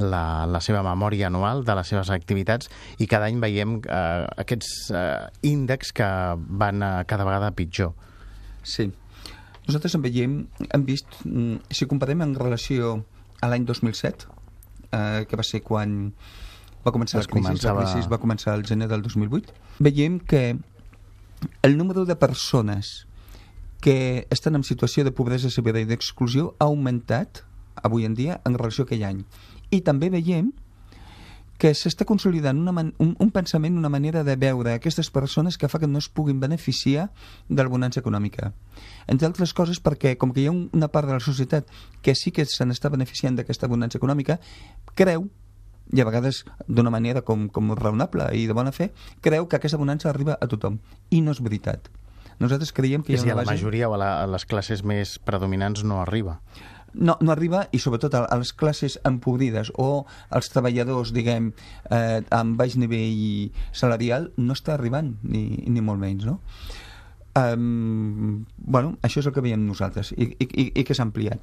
la, 0.00 0.22
la 0.48 0.60
seva 0.64 0.82
memòria 0.86 1.28
anual 1.28 1.64
de 1.66 1.76
les 1.76 1.92
seves 1.92 2.10
activitats 2.14 2.70
i 2.98 3.08
cada 3.10 3.28
any 3.28 3.40
veiem 3.42 3.78
eh, 3.84 4.24
aquests 4.44 4.70
eh, 4.90 5.50
índexs 5.52 5.92
que 5.96 6.08
van 6.62 6.82
a 6.82 6.92
cada 7.08 7.28
vegada 7.28 7.52
pitjor. 7.56 7.92
Sí. 8.66 8.88
Nosaltres 9.66 9.96
en 9.98 10.06
veiem, 10.06 10.38
hem 10.70 10.86
vist, 10.86 11.20
mm, 11.24 11.68
si 11.74 11.88
comparem 11.90 12.22
en 12.22 12.34
relació 12.38 12.96
a 13.42 13.50
l'any 13.50 13.66
2007, 13.68 14.30
eh, 14.92 15.26
que 15.28 15.38
va 15.38 15.44
ser 15.46 15.60
quan 15.66 16.12
va 16.86 16.94
començar 16.94 17.20
la 17.20 17.26
crisi, 17.26 17.34
començava... 17.34 17.82
la 17.82 17.90
crisi 17.92 18.12
va 18.12 18.20
començar 18.22 18.54
al 18.54 18.64
gener 18.66 18.88
del 18.88 19.02
2008, 19.02 19.54
veiem 19.82 20.20
que 20.22 20.56
el 21.66 21.76
número 21.76 22.06
de 22.06 22.16
persones 22.16 23.06
que 23.80 24.26
estan 24.30 24.56
en 24.56 24.64
situació 24.64 25.04
de 25.04 25.14
pobresa 25.14 25.50
severa 25.50 25.80
i 25.80 25.88
d'exclusió 25.88 26.54
ha 26.58 26.68
augmentat 26.70 27.44
avui 27.76 28.06
en 28.06 28.14
dia 28.14 28.40
en 28.44 28.56
relació 28.56 28.84
a 28.84 28.86
aquell 28.88 29.04
any. 29.04 29.24
I 29.70 29.82
també 29.84 30.10
veiem 30.10 30.52
que 31.56 31.72
s'està 31.72 32.04
consolidant 32.04 32.58
una 32.60 32.72
man 32.72 32.92
un, 33.00 33.14
un 33.18 33.30
pensament, 33.32 33.78
una 33.78 33.88
manera 33.92 34.22
de 34.24 34.36
veure 34.36 34.74
aquestes 34.76 35.08
persones 35.10 35.56
que 35.56 35.70
fa 35.72 35.80
que 35.80 35.88
no 35.88 35.98
es 35.98 36.08
puguin 36.08 36.40
beneficiar 36.40 37.08
de 37.48 37.62
la 37.62 37.72
bonança 37.72 38.00
econòmica. 38.00 38.52
Entre 39.08 39.28
altres 39.28 39.54
coses 39.56 39.80
perquè, 39.80 40.16
com 40.20 40.34
que 40.36 40.44
hi 40.44 40.48
ha 40.50 40.54
una 40.54 40.90
part 40.92 41.08
de 41.08 41.16
la 41.16 41.24
societat 41.24 41.68
que 42.02 42.14
sí 42.14 42.32
que 42.32 42.44
se 42.44 42.68
n'està 42.68 42.92
beneficiant 42.92 43.40
d'aquesta 43.40 43.68
bonança 43.72 43.98
econòmica, 43.98 44.38
creu 44.94 45.30
i 45.94 46.02
a 46.02 46.06
vegades 46.08 46.42
d'una 46.66 46.90
manera 46.90 47.22
com, 47.22 47.46
com 47.48 47.70
raonable 47.78 48.26
i 48.34 48.46
de 48.46 48.56
bona 48.56 48.72
fe, 48.74 48.90
creu 49.22 49.46
que 49.46 49.56
aquesta 49.56 49.78
bonança 49.78 50.10
arriba 50.10 50.36
a 50.40 50.48
tothom. 50.50 50.80
I 51.10 51.22
no 51.22 51.32
és 51.32 51.40
veritat. 51.40 51.88
Nosaltres 52.42 52.72
creiem 52.76 53.02
que 53.02 53.14
hi 53.14 53.18
ha 53.18 53.24
una 53.24 53.36
base... 53.40 53.50
la 53.50 53.56
majoria 53.56 53.90
o 53.90 53.96
a, 53.96 54.00
la, 54.00 54.10
a 54.22 54.30
les 54.30 54.44
classes 54.48 54.84
més 54.84 55.16
predominants 55.24 55.84
no 55.84 56.00
arriba. 56.02 56.40
No, 56.96 57.18
no 57.20 57.32
arriba, 57.32 57.66
i 57.76 57.80
sobretot 57.82 58.14
a, 58.16 58.22
a 58.24 58.36
les 58.40 58.54
classes 58.56 58.96
empobrides 59.04 59.70
o 59.76 60.06
als 60.32 60.48
treballadors, 60.52 61.12
diguem, 61.12 61.50
eh, 61.92 62.22
amb 62.32 62.56
baix 62.56 62.78
nivell 62.80 63.52
salarial, 63.76 64.30
no 64.40 64.56
està 64.56 64.76
arribant, 64.76 65.12
ni, 65.24 65.48
ni 65.68 65.84
molt 65.84 66.00
menys, 66.00 66.24
no? 66.28 66.40
Um, 67.36 68.46
bueno, 68.56 68.94
això 69.04 69.20
és 69.20 69.26
el 69.28 69.34
que 69.36 69.42
veiem 69.44 69.66
nosaltres 69.66 70.14
i, 70.16 70.30
i, 70.40 70.70
i 70.72 70.84
que 70.88 70.96
s'ha 70.96 71.04
ampliat. 71.04 71.42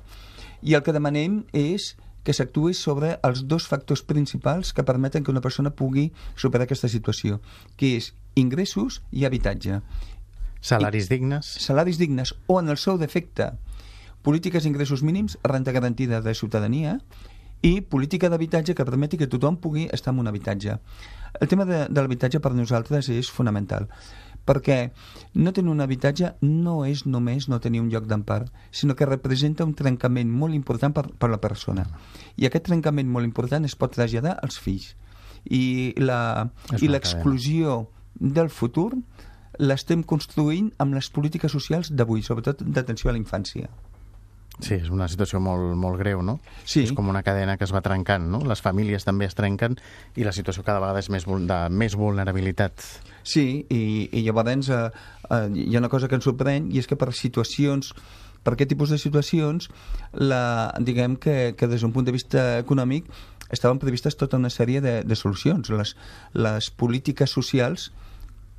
I 0.66 0.74
el 0.74 0.82
que 0.82 0.96
demanem 0.96 1.44
és 1.54 1.92
que 2.26 2.34
s'actuï 2.34 2.74
sobre 2.74 3.18
els 3.28 3.44
dos 3.52 3.68
factors 3.70 4.02
principals 4.08 4.72
que 4.74 4.86
permeten 4.88 5.24
que 5.24 5.32
una 5.32 5.44
persona 5.44 5.74
pugui 5.76 6.08
superar 6.40 6.66
aquesta 6.66 6.90
situació, 6.90 7.42
que 7.78 7.98
és 8.00 8.14
ingressos 8.40 9.02
i 9.12 9.28
habitatge. 9.28 9.82
Salaris 10.64 11.10
dignes? 11.12 11.54
Salaris 11.60 12.00
dignes 12.00 12.34
o, 12.48 12.60
en 12.62 12.72
el 12.72 12.80
seu 12.80 12.98
defecte, 12.98 13.52
polítiques 14.24 14.64
d'ingressos 14.64 15.04
mínims, 15.04 15.38
renta 15.44 15.76
garantida 15.76 16.22
de 16.24 16.34
ciutadania 16.34 16.98
i 17.64 17.82
política 17.84 18.30
d'habitatge 18.32 18.76
que 18.76 18.88
permeti 18.88 19.20
que 19.20 19.28
tothom 19.28 19.60
pugui 19.60 19.90
estar 19.92 20.14
en 20.16 20.24
un 20.24 20.32
habitatge. 20.32 20.80
El 21.40 21.52
tema 21.52 21.68
de, 21.68 21.86
de 21.92 22.00
l'habitatge 22.02 22.40
per 22.40 22.56
nosaltres 22.56 23.12
és 23.12 23.32
fonamental 23.32 23.92
perquè 24.44 24.92
no 25.40 25.54
tenir 25.56 25.72
un 25.72 25.82
habitatge 25.84 26.34
no 26.44 26.84
és 26.86 27.06
només 27.08 27.48
no 27.48 27.62
tenir 27.64 27.82
un 27.82 27.90
lloc 27.92 28.08
d'empar, 28.08 28.44
sinó 28.72 28.96
que 28.96 29.08
representa 29.08 29.64
un 29.64 29.74
trencament 29.76 30.32
molt 30.32 30.56
important 30.56 30.94
per, 30.96 31.08
per 31.16 31.30
la 31.32 31.40
persona. 31.40 31.88
I 32.36 32.48
aquest 32.48 32.68
trencament 32.68 33.08
molt 33.10 33.28
important 33.28 33.64
es 33.64 33.78
pot 33.80 33.96
traslladar 33.96 34.38
als 34.44 34.60
fills. 34.60 34.94
I 35.44 35.94
l'exclusió 36.00 37.88
del 38.20 38.50
futur 38.50 38.92
l'estem 39.60 40.04
construint 40.04 40.72
amb 40.82 40.96
les 40.98 41.10
polítiques 41.14 41.52
socials 41.52 41.92
d'avui, 41.94 42.24
sobretot 42.24 42.64
d'atenció 42.64 43.10
a 43.10 43.14
la 43.14 43.22
infància. 43.22 43.70
Sí, 44.62 44.76
és 44.76 44.90
una 44.94 45.08
situació 45.10 45.40
molt, 45.42 45.74
molt 45.80 45.98
greu, 45.98 46.22
no? 46.22 46.38
Sí. 46.64 46.84
És 46.86 46.92
com 46.94 47.08
una 47.10 47.24
cadena 47.26 47.56
que 47.58 47.66
es 47.66 47.74
va 47.74 47.82
trencant, 47.82 48.28
no? 48.30 48.44
Les 48.46 48.62
famílies 48.62 49.06
també 49.06 49.26
es 49.26 49.34
trenquen 49.34 49.80
i 50.16 50.28
la 50.28 50.34
situació 50.36 50.62
cada 50.64 50.82
vegada 50.84 51.02
és 51.02 51.10
més 51.10 51.26
de 51.26 51.58
més 51.74 51.96
vulnerabilitat. 51.98 52.86
Sí, 53.26 53.66
i, 53.74 54.10
i 54.14 54.22
llavors 54.28 54.70
eh, 54.70 54.84
eh, 55.30 55.48
hi 55.58 55.74
ha 55.74 55.82
una 55.82 55.90
cosa 55.90 56.08
que 56.08 56.20
ens 56.20 56.30
sorprèn 56.30 56.70
i 56.70 56.84
és 56.84 56.90
que 56.90 57.00
per 57.00 57.10
situacions 57.18 57.96
per 58.44 58.54
aquest 58.54 58.74
tipus 58.76 58.92
de 58.92 59.00
situacions 59.00 59.70
la, 60.14 60.72
diguem 60.80 61.16
que, 61.16 61.56
que 61.58 61.68
des 61.72 61.82
d'un 61.82 61.94
punt 61.96 62.06
de 62.06 62.14
vista 62.14 62.60
econòmic 62.60 63.08
estaven 63.54 63.80
previstes 63.80 64.18
tota 64.20 64.38
una 64.38 64.52
sèrie 64.54 64.82
de, 64.84 65.02
de 65.08 65.16
solucions. 65.16 65.70
Les, 65.74 65.96
les 66.36 66.70
polítiques 66.70 67.32
socials 67.32 67.92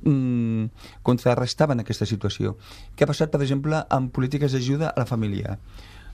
mm, 0.05 0.69
contrarrestaven 1.03 1.83
aquesta 1.83 2.07
situació. 2.09 2.55
Què 2.95 3.05
ha 3.05 3.11
passat, 3.11 3.33
per 3.33 3.41
exemple, 3.41 3.83
amb 3.89 4.13
polítiques 4.15 4.55
d'ajuda 4.55 4.93
a 4.93 5.03
la 5.03 5.09
família? 5.09 5.57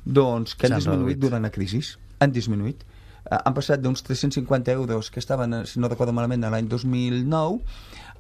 Doncs 0.05 0.55
que 0.55 0.67
han 0.67 0.79
disminuït 0.79 1.21
durant 1.21 1.43
la 1.45 1.53
crisi. 1.53 1.83
Han 2.19 2.33
disminuït. 2.33 2.85
Uh, 3.21 3.37
han 3.37 3.53
passat 3.53 3.81
d'uns 3.81 4.01
350 4.01 4.73
euros 4.73 5.11
que 5.13 5.21
estaven, 5.21 5.59
si 5.69 5.79
no 5.79 5.89
recordo 5.91 6.13
malament, 6.13 6.41
l'any 6.49 6.69
2009 6.71 7.59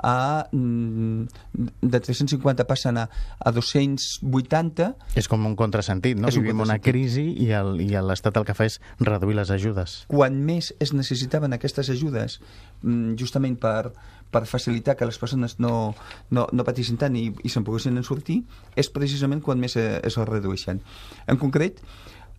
a, 0.01 0.47
mm, 0.51 1.25
de 1.81 1.99
350 1.99 2.65
passen 2.65 2.97
a, 2.97 3.07
a 3.39 3.51
280. 3.51 4.87
És 5.17 5.29
com 5.29 5.45
un 5.45 5.55
contrasentit, 5.57 6.17
no? 6.17 6.29
És 6.29 6.37
Vivim 6.37 6.61
un 6.61 6.69
una 6.69 6.79
crisi 6.81 7.27
i 7.41 7.49
l'Estat 7.51 8.37
el 8.37 8.47
que 8.47 8.55
fa 8.57 8.67
és 8.69 8.79
reduir 8.99 9.37
les 9.37 9.53
ajudes. 9.53 10.01
Quan 10.11 10.41
més 10.45 10.71
es 10.81 10.93
necessitaven 10.97 11.53
aquestes 11.53 11.89
ajudes, 11.93 12.39
mm, 12.81 13.17
justament 13.21 13.57
per, 13.61 13.93
per 14.31 14.45
facilitar 14.47 14.95
que 14.97 15.05
les 15.05 15.19
persones 15.19 15.57
no, 15.59 15.93
no, 16.31 16.47
no 16.51 16.65
patissin 16.67 16.97
tant 16.97 17.15
i, 17.19 17.27
i 17.43 17.51
se'n 17.51 17.65
poguessin 17.67 17.99
en 17.99 18.07
sortir, 18.07 18.41
és 18.75 18.89
precisament 18.89 19.43
quan 19.43 19.59
més 19.59 19.75
es, 19.75 19.99
es 20.07 20.17
redueixen. 20.27 20.81
En 21.27 21.39
concret, 21.41 21.81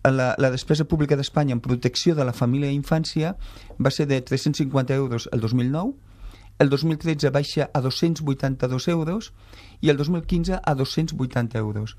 la, 0.03 0.33
la 0.37 0.51
despesa 0.51 0.85
pública 0.85 1.15
d'Espanya 1.15 1.55
en 1.55 1.61
protecció 1.61 2.15
de 2.15 2.25
la 2.25 2.33
família 2.33 2.71
i 2.71 2.75
infància 2.75 3.35
va 3.79 3.91
ser 3.93 4.07
de 4.09 4.19
350 4.21 4.93
euros 4.93 5.29
el 5.31 5.39
2009, 5.39 5.93
el 6.59 6.69
2013 6.69 7.29
baixa 7.29 7.69
a 7.73 7.81
282 7.81 8.87
euros 8.87 9.31
i 9.81 9.89
el 9.89 9.97
2015 9.97 10.59
a 10.63 10.75
280 10.75 11.57
euros. 11.57 11.97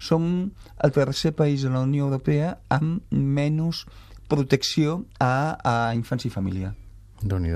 Som 0.00 0.52
el 0.80 0.92
tercer 0.92 1.34
país 1.36 1.62
de 1.62 1.70
la 1.70 1.82
Unió 1.84 2.06
Europea 2.06 2.56
amb 2.70 3.02
menys 3.10 3.84
protecció 4.28 5.04
a, 5.18 5.58
a 5.60 5.92
infants 5.94 6.24
i 6.24 6.30
família. 6.30 6.72
déu 7.20 7.38
nhi 7.38 7.52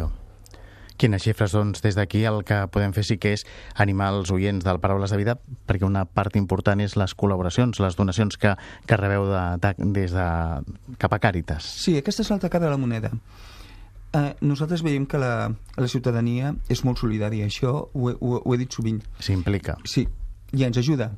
Quines 1.00 1.24
xifres, 1.24 1.54
doncs, 1.56 1.82
des 1.82 1.96
d'aquí 1.98 2.22
el 2.28 2.42
que 2.46 2.60
podem 2.70 2.92
fer 2.94 3.02
sí 3.06 3.16
que 3.18 3.32
és 3.34 3.42
animar 3.82 4.12
els 4.14 4.30
oients 4.34 4.64
del 4.64 4.78
Paraules 4.82 5.10
de 5.10 5.18
Vida, 5.18 5.34
perquè 5.66 5.86
una 5.86 6.04
part 6.06 6.36
important 6.38 6.80
és 6.80 6.94
les 7.00 7.16
col·laboracions, 7.18 7.80
les 7.82 7.98
donacions 7.98 8.38
que, 8.38 8.54
que 8.86 9.00
rebeu 9.00 9.26
de, 9.30 9.42
de, 9.64 9.74
des 9.96 10.14
de, 10.14 10.28
cap 11.02 11.16
a 11.16 11.20
Càritas. 11.22 11.66
Sí, 11.82 11.96
aquesta 11.98 12.22
és 12.22 12.30
l'altra 12.30 12.52
cara 12.52 12.68
de 12.68 12.76
la 12.76 12.80
moneda. 12.80 13.10
Eh, 14.14 14.28
nosaltres 14.46 14.84
veiem 14.86 15.08
que 15.10 15.18
la, 15.18 15.50
la 15.76 15.88
ciutadania 15.90 16.54
és 16.70 16.84
molt 16.86 17.02
solidària, 17.02 17.48
això 17.50 17.74
ho, 17.90 18.12
ho, 18.14 18.36
ho 18.38 18.54
he 18.54 18.60
dit 18.60 18.70
sovint. 18.70 19.02
S'implica. 19.18 19.74
Sí, 19.90 20.06
i 20.54 20.62
ens 20.62 20.78
ajuda. 20.78 21.10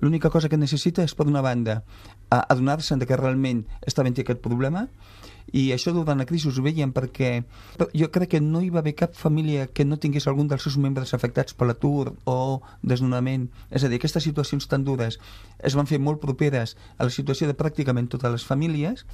L'única 0.00 0.30
cosa 0.32 0.48
que 0.48 0.56
necessita 0.56 1.04
és, 1.04 1.12
per 1.18 1.26
una 1.28 1.42
banda, 1.44 1.82
adonar-se'n 2.30 3.02
que 3.04 3.18
realment 3.18 3.66
està 3.84 4.00
havent 4.00 4.16
aquest 4.22 4.40
problema 4.40 4.86
i 5.52 5.70
això 5.74 5.92
durant 5.94 6.18
la 6.20 6.26
crisi 6.28 6.48
us 6.48 6.58
ho 6.58 6.64
veiem 6.64 6.92
perquè 6.94 7.30
jo 7.94 8.10
crec 8.12 8.36
que 8.36 8.40
no 8.40 8.62
hi 8.62 8.70
va 8.70 8.80
haver 8.84 8.94
cap 8.98 9.16
família 9.18 9.66
que 9.66 9.84
no 9.84 9.98
tingués 9.98 10.28
algun 10.30 10.48
dels 10.48 10.62
seus 10.66 10.78
membres 10.78 11.14
afectats 11.14 11.54
per 11.54 11.68
l'atur 11.68 12.14
o 12.24 12.60
desnonament. 12.82 13.48
És 13.70 13.84
a 13.84 13.88
dir, 13.88 13.98
aquestes 13.98 14.24
situacions 14.24 14.68
tan 14.70 14.84
dures 14.84 15.18
es 15.58 15.76
van 15.76 15.88
fer 15.90 16.00
molt 16.00 16.20
properes 16.22 16.76
a 16.98 17.06
la 17.06 17.14
situació 17.14 17.48
de 17.50 17.56
pràcticament 17.56 18.08
totes 18.10 18.32
les 18.32 18.46
famílies 18.46 19.04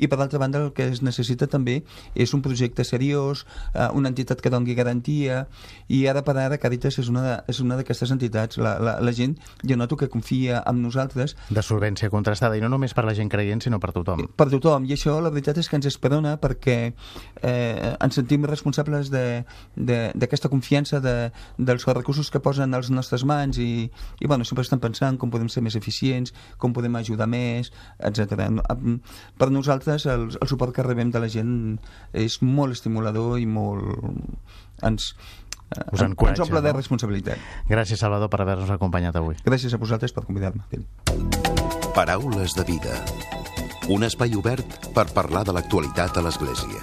i 0.00 0.08
per 0.08 0.18
l'altra 0.18 0.38
banda 0.40 0.60
el 0.62 0.72
que 0.72 0.86
es 0.88 1.02
necessita 1.02 1.48
també 1.50 1.80
és 2.14 2.32
un 2.36 2.42
projecte 2.44 2.84
seriós, 2.86 3.44
eh, 3.74 3.88
una 3.92 4.08
entitat 4.12 4.40
que 4.40 4.52
doni 4.52 4.74
garantia 4.74 5.46
i 5.88 6.06
ara 6.06 6.22
per 6.24 6.36
ara 6.38 6.58
Càritas 6.60 6.98
és 7.00 7.10
una, 7.10 7.40
és 7.48 7.60
una 7.60 7.76
d'aquestes 7.76 8.12
entitats. 8.14 8.58
La, 8.60 8.76
la, 8.80 8.96
la 9.00 9.12
gent, 9.16 9.36
jo 9.66 9.76
noto 9.76 9.96
que 9.96 10.08
confia 10.08 10.62
en 10.66 10.82
nosaltres. 10.82 11.36
De 11.50 11.64
solvència 11.64 12.10
contrastada 12.12 12.56
i 12.56 12.62
no 12.64 12.70
només 12.72 12.94
per 12.96 13.04
la 13.08 13.14
gent 13.16 13.30
creient 13.32 13.64
sinó 13.64 13.80
per 13.80 13.92
tothom. 13.96 14.24
Per 14.36 14.48
tothom 14.52 14.86
i 14.88 14.94
això 14.96 15.18
la 15.20 15.32
veritat 15.32 15.60
és 15.60 15.68
que 15.68 15.79
ens 15.80 15.88
esperona 15.90 16.36
perquè 16.40 16.76
eh, 17.42 17.90
ens 17.96 18.18
sentim 18.20 18.46
responsables 18.48 19.10
d'aquesta 19.10 20.50
confiança 20.52 21.00
de, 21.02 21.14
dels 21.58 21.86
recursos 21.88 22.30
que 22.30 22.42
posen 22.44 22.76
als 22.76 22.92
nostres 22.92 23.24
mans 23.24 23.58
i, 23.58 23.88
i 24.20 24.30
bueno, 24.30 24.46
sempre 24.46 24.66
estan 24.66 24.82
pensant 24.82 25.18
com 25.20 25.32
podem 25.32 25.48
ser 25.50 25.64
més 25.64 25.76
eficients, 25.80 26.34
com 26.60 26.76
podem 26.76 27.00
ajudar 27.00 27.28
més, 27.30 27.72
etc. 27.98 28.46
Per 29.40 29.50
nosaltres 29.50 30.06
el, 30.10 30.28
el 30.36 30.50
suport 30.50 30.76
que 30.76 30.86
rebem 30.86 31.10
de 31.10 31.22
la 31.22 31.30
gent 31.32 31.54
és 32.12 32.40
molt 32.44 32.76
estimulador 32.76 33.38
i 33.40 33.48
molt... 33.48 34.12
ens, 34.86 35.14
eh, 35.76 35.86
us 35.92 36.02
encoratja, 36.02 36.42
ens 36.42 36.46
omple 36.48 36.60
no? 36.60 36.66
de 36.68 36.76
responsabilitat. 36.76 37.50
Gràcies, 37.70 38.00
Salvador, 38.00 38.30
per 38.32 38.42
haver-nos 38.44 38.70
acompanyat 38.74 39.16
avui. 39.20 39.38
Gràcies 39.46 39.74
a 39.74 39.82
vosaltres 39.82 40.14
per 40.16 40.26
convidar-me. 40.28 40.66
Paraules 41.94 42.54
de 42.54 42.64
vida 42.68 43.00
un 43.90 44.04
espai 44.06 44.36
obert 44.38 44.90
per 44.94 45.08
parlar 45.10 45.42
de 45.42 45.52
l'actualitat 45.56 46.14
a 46.14 46.22
l'Església. 46.22 46.78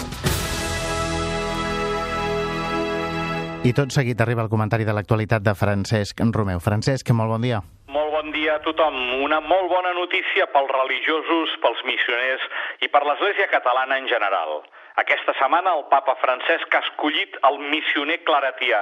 I 3.63 3.71
tot 3.75 3.95
seguit 3.95 4.19
arriba 4.23 4.43
el 4.43 4.51
comentari 4.51 4.83
de 4.87 4.95
l'actualitat 4.95 5.43
de 5.43 5.53
Francesc 5.55 6.19
Romeu. 6.35 6.59
Francesc, 6.59 7.07
molt 7.15 7.31
bon 7.31 7.47
dia. 7.47 7.61
Molt 7.87 8.11
bon 8.11 8.31
dia 8.35 8.57
a 8.57 8.63
tothom. 8.63 8.95
Una 9.23 9.39
molt 9.39 9.71
bona 9.71 9.93
notícia 9.95 10.47
pels 10.51 10.71
religiosos, 10.71 11.55
pels 11.63 11.83
missioners 11.87 12.43
i 12.83 12.91
per 12.91 13.03
l'Església 13.07 13.47
catalana 13.55 13.97
en 14.03 14.11
general. 14.11 14.61
Aquesta 14.97 15.33
setmana 15.37 15.75
el 15.77 15.83
papa 15.91 16.15
Francesc 16.17 16.73
ha 16.73 16.81
escollit 16.81 17.35
el 17.49 17.59
missioner 17.69 18.17
claretià, 18.25 18.79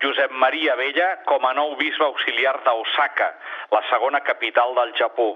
Josep 0.00 0.32
Maria 0.44 0.76
Vella, 0.80 1.08
com 1.28 1.44
a 1.44 1.52
nou 1.58 1.74
bisbe 1.76 2.06
auxiliar 2.06 2.54
d'Osaka, 2.64 3.28
la 3.76 3.82
segona 3.90 4.22
capital 4.24 4.72
del 4.78 4.94
Japó. 4.96 5.28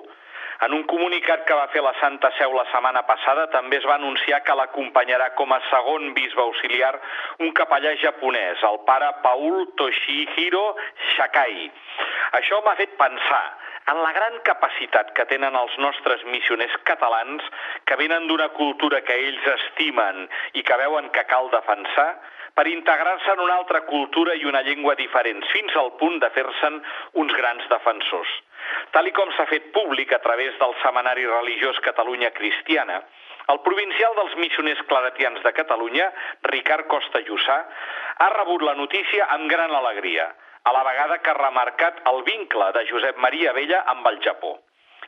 En 0.64 0.72
un 0.72 0.84
comunicat 0.88 1.42
que 1.44 1.56
va 1.58 1.66
fer 1.74 1.82
la 1.84 1.92
Santa 2.00 2.30
Seu 2.38 2.54
la 2.56 2.64
setmana 2.70 3.02
passada 3.04 3.48
també 3.52 3.76
es 3.80 3.86
va 3.90 3.98
anunciar 4.00 4.40
que 4.46 4.56
l'acompanyarà 4.56 5.32
com 5.36 5.52
a 5.52 5.58
segon 5.68 6.12
bisbe 6.16 6.40
auxiliar 6.44 6.94
un 7.44 7.52
capellà 7.58 7.92
japonès, 8.00 8.62
el 8.70 8.78
pare 8.88 9.10
Paul 9.26 9.66
Toshihiro 9.76 10.64
Shakai. 11.10 11.66
Això 12.40 12.62
m'ha 12.64 12.78
fet 12.80 12.96
pensar 12.96 13.42
en 13.90 14.02
la 14.02 14.12
gran 14.12 14.38
capacitat 14.46 15.10
que 15.16 15.26
tenen 15.30 15.56
els 15.58 15.74
nostres 15.82 16.22
missioners 16.30 16.74
catalans, 16.88 17.42
que 17.88 17.98
venen 17.98 18.28
d'una 18.28 18.50
cultura 18.54 19.02
que 19.06 19.16
ells 19.26 19.48
estimen 19.56 20.28
i 20.58 20.62
que 20.62 20.78
veuen 20.78 21.10
que 21.10 21.26
cal 21.30 21.50
defensar, 21.50 22.12
per 22.54 22.66
integrar-se 22.68 23.32
en 23.32 23.40
una 23.40 23.56
altra 23.56 23.82
cultura 23.88 24.34
i 24.36 24.44
una 24.44 24.62
llengua 24.62 24.94
diferents, 24.94 25.48
fins 25.54 25.76
al 25.76 25.94
punt 26.00 26.20
de 26.20 26.30
fer-se'n 26.36 26.78
uns 27.24 27.34
grans 27.38 27.68
defensors. 27.70 28.32
Tal 28.92 29.08
com 29.16 29.32
s'ha 29.34 29.48
fet 29.50 29.72
públic 29.74 30.12
a 30.12 30.20
través 30.24 30.56
del 30.60 30.74
Semanari 30.82 31.26
Religiós 31.26 31.80
Catalunya 31.84 32.30
Cristiana, 32.36 33.00
el 33.50 33.58
provincial 33.66 34.14
dels 34.14 34.36
missioners 34.38 34.82
claretians 34.86 35.42
de 35.42 35.52
Catalunya, 35.56 36.12
Ricard 36.52 36.86
Costa 36.92 37.20
Llussà, 37.24 37.58
ha 38.22 38.30
rebut 38.36 38.62
la 38.62 38.76
notícia 38.78 39.26
amb 39.34 39.50
gran 39.50 39.74
alegria, 39.74 40.28
a 40.64 40.72
la 40.72 40.82
vegada 40.88 41.18
que 41.22 41.30
ha 41.30 41.38
remarcat 41.38 42.02
el 42.12 42.22
vincle 42.28 42.72
de 42.76 42.84
Josep 42.90 43.16
Maria 43.18 43.52
Vella 43.56 43.82
amb 43.94 44.06
el 44.12 44.20
Japó 44.26 44.58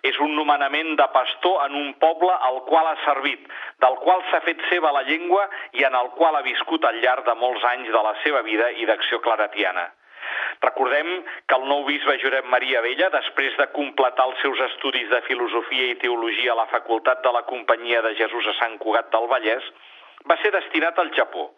és 0.04 0.18
un 0.20 0.34
nomenament 0.36 0.92
de 1.00 1.04
pastor 1.14 1.62
en 1.64 1.76
un 1.80 1.92
poble 2.00 2.32
al 2.48 2.60
qual 2.68 2.90
ha 2.90 2.96
servit, 3.06 3.46
del 3.80 3.94
qual 4.04 4.20
s'ha 4.28 4.42
fet 4.44 4.60
seva 4.68 4.92
la 4.92 5.02
llengua 5.08 5.46
i 5.80 5.86
en 5.88 5.96
el 5.96 6.10
qual 6.18 6.36
ha 6.36 6.44
viscut 6.44 6.84
al 6.84 7.00
llarg 7.00 7.24
de 7.24 7.34
molts 7.40 7.64
anys 7.72 7.88
de 7.94 8.02
la 8.08 8.12
seva 8.22 8.42
vida 8.44 8.68
i 8.82 8.84
d'acció 8.90 9.22
claretiana. 9.24 9.86
Recordem 10.60 11.08
que 11.48 11.56
el 11.56 11.64
nou 11.70 11.84
bisbe 11.88 12.18
Josep 12.20 12.46
Maria 12.52 12.84
Vella, 12.84 13.08
després 13.16 13.56
de 13.56 13.66
completar 13.72 14.28
els 14.28 14.44
seus 14.44 14.60
estudis 14.68 15.08
de 15.08 15.22
filosofia 15.24 15.90
i 15.90 15.98
teologia 16.04 16.52
a 16.52 16.60
la 16.60 16.70
Facultat 16.72 17.24
de 17.24 17.32
la 17.32 17.44
Companyia 17.48 18.04
de 18.04 18.14
Jesús 18.20 18.46
a 18.52 18.56
Sant 18.60 18.78
Cugat 18.84 19.10
del 19.12 19.28
Vallès, 19.32 19.66
va 20.28 20.36
ser 20.42 20.52
destinat 20.52 21.00
al 21.00 21.12
Japó, 21.16 21.50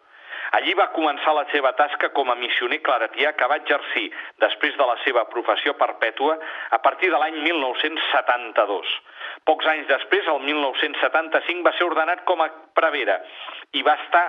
Allí 0.57 0.73
va 0.79 0.89
començar 0.95 1.33
la 1.35 1.45
seva 1.51 1.73
tasca 1.79 2.09
com 2.15 2.31
a 2.31 2.37
missioner 2.39 2.79
claretià 2.85 3.33
que 3.37 3.49
va 3.51 3.59
exercir 3.61 4.07
després 4.43 4.77
de 4.77 4.87
la 4.89 4.97
seva 5.03 5.25
professió 5.31 5.73
perpètua 5.79 6.37
a 6.77 6.79
partir 6.83 7.11
de 7.11 7.19
l'any 7.21 7.41
1972. 7.43 8.93
Pocs 9.47 9.67
anys 9.73 9.89
després, 9.91 10.27
el 10.27 10.39
1975, 10.45 11.65
va 11.67 11.75
ser 11.77 11.89
ordenat 11.89 12.23
com 12.29 12.41
a 12.41 12.51
prevera 12.77 13.19
i 13.73 13.83
va 13.83 13.97
estar 14.03 14.25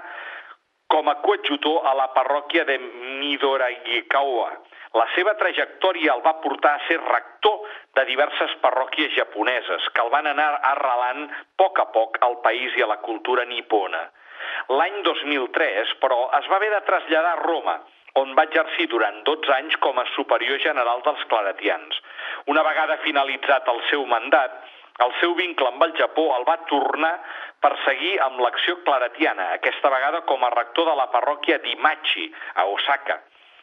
com 0.89 1.09
a 1.09 1.19
coadjutor 1.21 1.85
a 1.87 1.93
la 1.95 2.09
parròquia 2.17 2.65
de 2.65 2.79
Midoragikawa. 3.21 4.49
La 4.97 5.05
seva 5.15 5.35
trajectòria 5.37 6.15
el 6.15 6.23
va 6.25 6.39
portar 6.41 6.73
a 6.75 6.85
ser 6.87 6.97
rector 7.03 7.67
de 7.99 8.05
diverses 8.09 8.55
parròquies 8.63 9.13
japoneses 9.17 9.89
que 9.93 10.05
el 10.05 10.13
van 10.15 10.31
anar 10.31 10.49
arrelant 10.71 11.27
a 11.29 11.43
poc 11.61 11.83
a 11.83 11.91
poc 11.93 12.17
al 12.25 12.39
país 12.47 12.73
i 12.79 12.85
a 12.87 12.89
la 12.89 12.97
cultura 13.05 13.45
nipona. 13.45 14.07
L'any 14.69 14.99
2003, 15.03 15.95
però, 16.03 16.27
es 16.37 16.49
va 16.53 16.59
haver 16.59 16.69
de 16.75 16.81
traslladar 16.85 17.31
a 17.37 17.41
Roma, 17.41 17.79
on 18.21 18.35
va 18.37 18.45
exercir 18.49 18.89
durant 18.93 19.23
12 19.25 19.53
anys 19.55 19.77
com 19.85 19.97
a 19.97 20.05
superior 20.13 20.59
general 20.61 21.01
dels 21.07 21.23
claretians. 21.31 22.01
Una 22.53 22.65
vegada 22.67 22.99
finalitzat 23.05 23.71
el 23.73 23.81
seu 23.89 24.05
mandat, 24.11 24.59
el 25.05 25.15
seu 25.21 25.33
vincle 25.39 25.71
amb 25.71 25.87
el 25.87 25.95
Japó 25.97 26.27
el 26.37 26.45
va 26.49 26.59
tornar 26.69 27.15
per 27.65 27.71
seguir 27.87 28.19
amb 28.27 28.43
l'acció 28.45 28.77
claretiana, 28.85 29.53
aquesta 29.57 29.93
vegada 29.95 30.21
com 30.29 30.45
a 30.45 30.53
rector 30.55 30.91
de 30.91 30.97
la 31.01 31.09
parròquia 31.15 31.61
d'Imachi, 31.65 32.27
a 32.61 32.67
Osaka. 32.75 33.21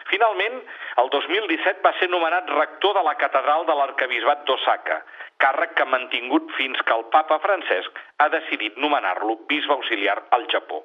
Finalment, 0.09 0.57
el 1.01 1.09
2017 1.13 1.85
va 1.85 1.93
ser 1.99 2.09
nomenat 2.09 2.49
rector 2.55 2.97
de 2.97 3.05
la 3.05 3.15
catedral 3.21 3.65
de 3.69 3.77
l'arcabisbat 3.77 4.43
d'Osaka, 4.49 4.99
càrrec 5.41 5.77
que 5.77 5.85
ha 5.85 5.93
mantingut 5.93 6.51
fins 6.57 6.81
que 6.81 6.97
el 6.97 7.07
papa 7.13 7.39
Francesc 7.45 8.03
ha 8.17 8.29
decidit 8.33 8.77
nomenar-lo 8.81 9.39
bisbe 9.49 9.73
auxiliar 9.73 10.21
al 10.37 10.45
Japó. 10.53 10.83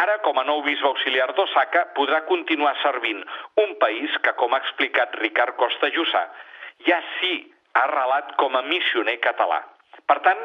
Ara, 0.00 0.18
com 0.26 0.38
a 0.38 0.44
nou 0.48 0.62
bisbe 0.66 0.88
auxiliar 0.88 1.30
d'Osaka, 1.36 1.86
podrà 1.98 2.24
continuar 2.30 2.74
servint 2.82 3.22
un 3.62 3.76
país 3.82 4.16
que, 4.22 4.34
com 4.40 4.54
ha 4.54 4.62
explicat 4.64 5.14
Ricard 5.20 5.56
Costa 5.60 5.90
Jussà, 5.94 6.24
ja 6.88 7.00
sí 7.18 7.34
ha 7.74 7.86
arrelat 7.86 8.34
com 8.40 8.56
a 8.56 8.62
missioner 8.66 9.18
català. 9.22 9.62
Per 10.04 10.18
tant, 10.26 10.40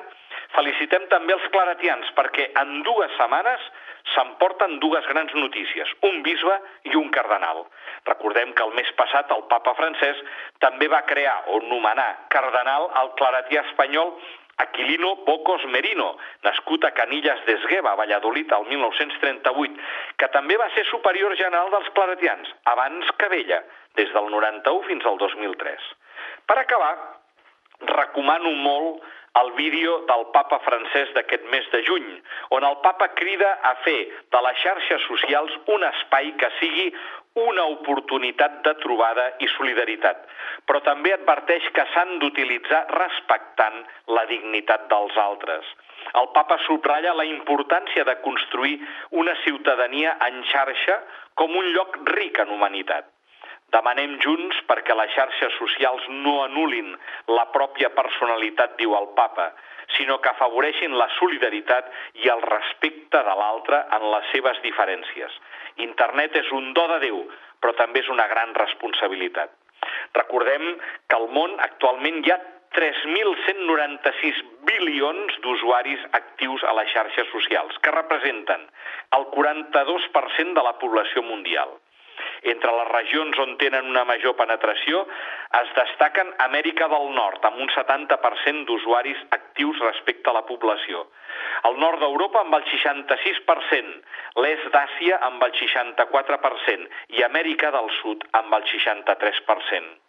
felicitem 0.55 1.05
també 1.11 1.35
els 1.35 1.47
claretians 1.53 2.11
perquè 2.17 2.49
en 2.61 2.81
dues 2.87 3.11
setmanes 3.17 3.65
s'emporten 4.13 4.77
dues 4.83 5.05
grans 5.11 5.33
notícies, 5.35 5.89
un 6.09 6.21
bisbe 6.25 6.55
i 6.89 6.95
un 6.97 7.09
cardenal. 7.13 7.65
Recordem 8.07 8.53
que 8.55 8.65
el 8.65 8.73
mes 8.77 8.89
passat 8.97 9.31
el 9.35 9.43
papa 9.51 9.75
francès 9.77 10.21
també 10.63 10.87
va 10.91 11.03
crear 11.09 11.35
o 11.53 11.59
nomenar 11.67 12.09
cardenal 12.33 12.87
al 13.01 13.11
claretià 13.19 13.65
espanyol 13.67 14.15
Aquilino 14.59 15.15
Bocos 15.27 15.63
Merino, 15.71 16.09
nascut 16.43 16.83
a 16.83 16.91
Canillas 16.91 17.43
d'Esgueva, 17.47 17.95
Valladolid, 17.95 18.51
el 18.57 18.65
1938, 18.71 19.85
que 20.19 20.27
també 20.33 20.57
va 20.59 20.67
ser 20.75 20.83
superior 20.89 21.35
general 21.39 21.71
dels 21.71 21.87
claretians, 21.95 22.51
abans 22.73 23.13
que 23.19 23.29
Vella, 23.31 23.61
des 23.95 24.11
del 24.15 24.27
91 24.33 24.83
fins 24.89 25.07
al 25.07 25.17
2003. 25.21 25.87
Per 26.49 26.57
acabar, 26.59 26.93
recomano 27.87 28.51
molt 28.51 29.07
el 29.41 29.51
vídeo 29.57 29.99
del 30.09 30.25
papa 30.33 30.59
francès 30.65 31.13
d'aquest 31.15 31.45
mes 31.53 31.65
de 31.71 31.83
juny, 31.85 32.07
on 32.55 32.65
el 32.65 32.77
papa 32.83 33.09
crida 33.19 33.51
a 33.71 33.75
fer 33.85 33.99
de 34.33 34.41
les 34.45 34.61
xarxes 34.63 35.05
socials 35.07 35.53
un 35.75 35.85
espai 35.91 36.33
que 36.41 36.49
sigui 36.59 36.87
una 37.39 37.65
oportunitat 37.71 38.63
de 38.65 38.73
trobada 38.81 39.25
i 39.39 39.47
solidaritat, 39.55 40.25
però 40.65 40.81
també 40.85 41.13
adverteix 41.13 41.69
que 41.75 41.85
s'han 41.93 42.17
d'utilitzar 42.23 42.81
respectant 42.95 43.83
la 44.17 44.25
dignitat 44.31 44.89
dels 44.89 45.15
altres. 45.17 45.69
El 46.19 46.31
papa 46.33 46.57
subratlla 46.65 47.13
la 47.13 47.27
importància 47.29 48.03
de 48.07 48.17
construir 48.25 48.79
una 49.11 49.35
ciutadania 49.43 50.17
en 50.27 50.43
xarxa 50.51 50.99
com 51.35 51.55
un 51.55 51.71
lloc 51.75 52.01
ric 52.15 52.39
en 52.43 52.55
humanitat. 52.55 53.07
Demanem 53.73 54.15
junts 54.23 54.57
perquè 54.69 54.95
les 54.97 55.11
xarxes 55.13 55.55
socials 55.61 56.05
no 56.09 56.39
anulin 56.43 56.95
la 57.29 57.45
pròpia 57.53 57.91
personalitat, 57.93 58.75
diu 58.79 58.95
el 58.97 59.09
papa, 59.17 59.51
sinó 59.97 60.17
que 60.21 60.31
afavoreixin 60.31 60.95
la 60.97 61.09
solidaritat 61.17 61.89
i 62.23 62.29
el 62.33 62.41
respecte 62.45 63.21
de 63.29 63.35
l'altre 63.41 63.81
en 63.97 64.05
les 64.13 64.29
seves 64.33 64.61
diferències. 64.65 65.33
Internet 65.85 66.37
és 66.41 66.51
un 66.59 66.71
do 66.77 66.85
de 66.93 66.99
Déu, 67.05 67.19
però 67.61 67.75
també 67.77 68.01
és 68.01 68.09
una 68.09 68.27
gran 68.31 68.55
responsabilitat. 68.57 69.53
Recordem 70.17 70.71
que 71.07 71.17
al 71.17 71.29
món 71.35 71.53
actualment 71.65 72.23
hi 72.23 72.33
ha 72.33 72.39
3.196 72.75 74.41
bilions 74.69 75.37
d'usuaris 75.43 76.01
actius 76.19 76.63
a 76.63 76.73
les 76.77 76.89
xarxes 76.93 77.29
socials, 77.33 77.77
que 77.81 77.93
representen 77.95 78.65
el 79.17 79.25
42% 79.33 80.53
de 80.57 80.65
la 80.65 80.75
població 80.81 81.23
mundial. 81.25 81.73
Entre 82.47 82.71
les 82.71 82.89
regions 82.93 83.39
on 83.43 83.55
tenen 83.59 83.89
una 83.91 84.05
major 84.07 84.35
penetració 84.39 85.01
es 85.59 85.71
destaquen 85.75 86.31
Amèrica 86.45 86.87
del 86.93 87.09
Nord, 87.15 87.43
amb 87.45 87.59
un 87.65 87.71
70% 87.75 88.65
d'usuaris 88.69 89.23
actius 89.35 89.79
respecte 89.83 90.31
a 90.31 90.37
la 90.39 90.45
població. 90.47 91.05
El 91.67 91.79
nord 91.83 91.99
d'Europa 91.99 92.43
amb 92.45 92.55
el 92.59 92.67
66%, 92.71 93.95
l'est 94.43 94.69
d'Àsia 94.75 95.19
amb 95.29 95.43
el 95.43 95.55
64% 95.61 97.01
i 97.19 97.25
Amèrica 97.27 97.73
del 97.75 97.91
Sud 98.01 98.23
amb 98.43 98.55
el 98.59 98.69
63%. 98.71 100.08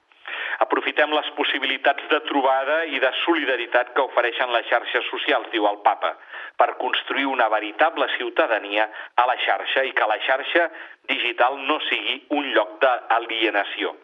Aprofitem 0.61 1.12
les 1.16 1.29
possibilitats 1.38 2.05
de 2.11 2.18
trobada 2.29 2.83
i 2.92 2.99
de 3.01 3.11
solidaritat 3.23 3.94
que 3.96 4.05
ofereixen 4.05 4.53
les 4.53 4.66
xarxes 4.68 5.07
socials, 5.09 5.49
diu 5.55 5.64
el 5.70 5.81
papa, 5.87 6.12
per 6.61 6.75
construir 6.83 7.25
una 7.31 7.49
veritable 7.49 8.09
ciutadania 8.18 8.85
a 9.16 9.25
la 9.31 9.38
xarxa 9.40 9.87
i 9.88 9.94
que 9.96 10.09
la 10.11 10.18
xarxa 10.27 10.68
digital 11.09 11.57
no 11.64 11.79
sigui 11.88 12.18
un 12.37 12.53
lloc 12.53 12.77
d'alienació. 12.85 13.94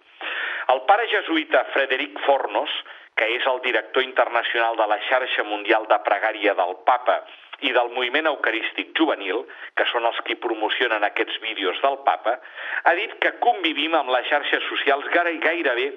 El 0.72 0.80
pare 0.88 1.04
jesuïta 1.12 1.66
Frederic 1.74 2.16
Fornos, 2.24 2.72
que 3.16 3.28
és 3.36 3.44
el 3.48 3.60
director 3.64 4.04
internacional 4.04 4.80
de 4.80 4.88
la 4.88 4.98
xarxa 5.10 5.44
mundial 5.44 5.84
de 5.92 6.00
pregària 6.08 6.56
del 6.56 6.74
papa 6.88 7.20
i 7.64 7.70
del 7.72 7.92
moviment 7.92 8.28
eucarístic 8.32 8.96
juvenil, 8.96 9.44
que 9.76 9.84
són 9.92 10.08
els 10.08 10.18
que 10.24 10.40
promocionen 10.40 11.04
aquests 11.04 11.38
vídeos 11.44 11.78
del 11.84 12.00
papa, 12.08 12.36
ha 12.84 12.92
dit 12.96 13.14
que 13.20 13.36
convivim 13.44 13.94
amb 13.96 14.12
les 14.16 14.28
xarxes 14.32 14.64
socials 14.72 15.08
gairebé 15.12 15.90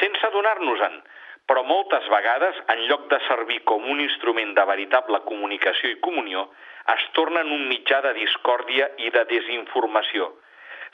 sense 0.00 0.26
adonar-nos-en, 0.26 1.00
però 1.46 1.64
moltes 1.66 2.06
vegades, 2.08 2.58
en 2.74 2.84
lloc 2.88 3.08
de 3.10 3.18
servir 3.26 3.62
com 3.68 3.84
un 3.90 4.00
instrument 4.00 4.54
de 4.56 4.64
veritable 4.68 5.20
comunicació 5.26 5.90
i 5.90 5.98
comunió, 6.04 6.46
es 6.94 7.04
tornen 7.16 7.50
un 7.52 7.66
mitjà 7.70 8.00
de 8.06 8.14
discòrdia 8.16 8.88
i 8.98 9.10
de 9.14 9.24
desinformació. 9.30 10.30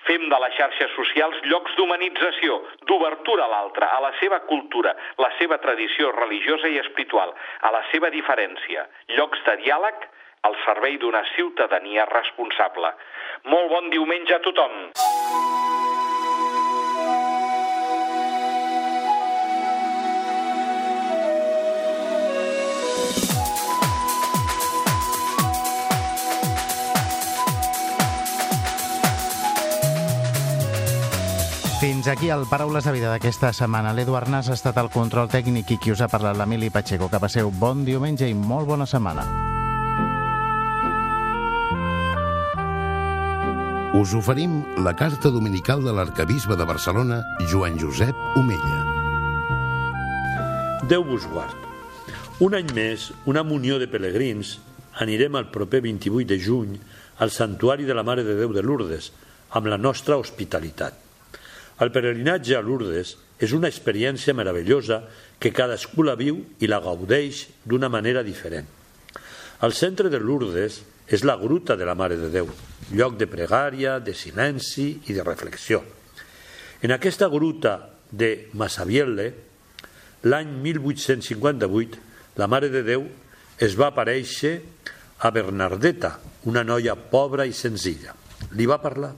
Fem 0.07 0.29
de 0.31 0.39
les 0.41 0.55
xarxes 0.57 0.93
socials 0.95 1.39
llocs 1.51 1.75
d'humanització, 1.77 2.59
d'obertura 2.91 3.47
a 3.47 3.53
l'altre, 3.53 3.87
a 3.87 3.99
la 4.05 4.13
seva 4.21 4.41
cultura, 4.51 4.95
la 5.19 5.31
seva 5.39 5.59
tradició 5.63 6.13
religiosa 6.17 6.71
i 6.71 6.79
espiritual, 6.85 7.35
a 7.61 7.73
la 7.75 7.83
seva 7.93 8.13
diferència, 8.15 8.87
llocs 9.19 9.43
de 9.49 9.57
diàleg 9.65 10.07
al 10.49 10.55
servei 10.65 11.01
d'una 11.03 11.25
ciutadania 11.35 12.07
responsable. 12.13 12.95
Molt 13.55 13.75
bon 13.75 13.91
diumenge 13.91 14.39
a 14.39 14.45
tothom! 14.45 15.68
Fins 31.79 32.09
aquí 32.09 32.29
el 32.29 32.43
Paraules 32.51 32.83
de 32.83 32.91
Vida 32.91 33.13
d'aquesta 33.13 33.53
setmana. 33.55 33.93
L'Eduard 33.95 34.27
Nas 34.27 34.49
ha 34.51 34.57
estat 34.57 34.81
el 34.81 34.89
control 34.91 35.29
tècnic 35.31 35.69
i 35.71 35.77
qui 35.79 35.93
us 35.95 36.01
ha 36.03 36.09
parlat 36.11 36.35
l'Emili 36.35 36.73
Pacheco. 36.75 37.07
Que 37.07 37.21
passeu 37.23 37.53
bon 37.55 37.85
diumenge 37.87 38.27
i 38.27 38.35
molt 38.35 38.67
bona 38.67 38.83
setmana. 38.83 39.23
Us 43.95 44.17
oferim 44.19 44.59
la 44.83 44.97
carta 44.99 45.31
dominical 45.31 45.87
de 45.87 45.95
l'arcabisbe 45.95 46.59
de 46.59 46.67
Barcelona, 46.67 47.23
Joan 47.47 47.79
Josep 47.79 48.27
Omella. 48.43 48.83
Déu 50.91 51.07
vos 51.07 51.31
guard. 51.31 51.55
Un 52.43 52.59
any 52.59 52.75
més, 52.75 53.13
una 53.31 53.47
munió 53.47 53.79
de 53.79 53.87
pelegrins, 53.87 54.57
anirem 54.99 55.39
el 55.39 55.53
proper 55.55 55.87
28 55.87 56.27
de 56.27 56.43
juny 56.43 56.79
al 57.23 57.31
Santuari 57.31 57.87
de 57.87 57.95
la 57.95 58.03
Mare 58.03 58.27
de 58.27 58.35
Déu 58.35 58.51
de 58.51 58.67
Lourdes, 58.67 59.13
amb 59.55 59.71
la 59.71 59.79
nostra 59.79 60.19
hospitalitat. 60.19 61.07
El 61.79 61.93
peregrinatge 61.95 62.57
a 62.59 62.63
Lourdes 62.65 63.15
és 63.39 63.53
una 63.55 63.71
experiència 63.71 64.35
meravellosa 64.35 65.03
que 65.39 65.55
cadascú 65.55 66.03
la 66.03 66.17
viu 66.19 66.41
i 66.59 66.67
la 66.67 66.81
gaudeix 66.83 67.45
d'una 67.65 67.91
manera 67.93 68.25
diferent. 68.27 68.67
El 69.63 69.75
centre 69.75 70.11
de 70.11 70.19
Lourdes 70.19 70.81
és 71.07 71.25
la 71.25 71.39
gruta 71.39 71.77
de 71.79 71.87
la 71.87 71.95
Mare 71.99 72.19
de 72.19 72.31
Déu, 72.35 72.51
lloc 72.95 73.17
de 73.19 73.27
pregària, 73.31 73.99
de 74.03 74.15
silenci 74.15 74.89
i 75.07 75.15
de 75.15 75.25
reflexió. 75.25 75.83
En 76.83 76.93
aquesta 76.95 77.31
gruta 77.31 77.79
de 78.11 78.49
Massabielle, 78.59 79.33
l'any 80.27 80.51
1858, 80.63 82.03
la 82.39 82.47
Mare 82.51 82.71
de 82.75 82.83
Déu 82.87 83.07
es 83.59 83.75
va 83.79 83.91
aparèixer 83.91 84.59
a 85.27 85.31
Bernardeta, 85.35 86.19
una 86.47 86.63
noia 86.63 86.95
pobra 86.95 87.47
i 87.47 87.55
senzilla. 87.55 88.15
Li 88.55 88.67
va 88.67 88.79
parlar. 88.83 89.15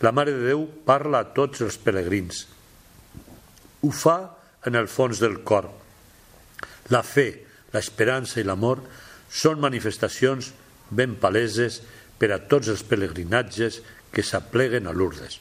La 0.00 0.12
Mare 0.16 0.32
de 0.32 0.46
Déu 0.48 0.64
parla 0.88 1.20
a 1.20 1.28
tots 1.36 1.60
els 1.60 1.76
pelegrins. 1.76 2.46
Ho 3.84 3.90
fa 3.92 4.16
en 4.64 4.78
el 4.80 4.88
fons 4.88 5.20
del 5.20 5.42
cor. 5.44 5.68
La 6.88 7.02
fe, 7.04 7.26
l'esperança 7.74 8.40
i 8.40 8.46
l'amor 8.48 8.80
són 9.28 9.60
manifestacions 9.60 10.50
ben 10.90 11.18
paleses 11.20 11.82
per 12.18 12.32
a 12.32 12.40
tots 12.48 12.72
els 12.72 12.82
pelegrinatges 12.88 13.80
que 14.10 14.24
s'apleguen 14.24 14.88
a 14.88 14.96
Lourdes. 14.96 15.38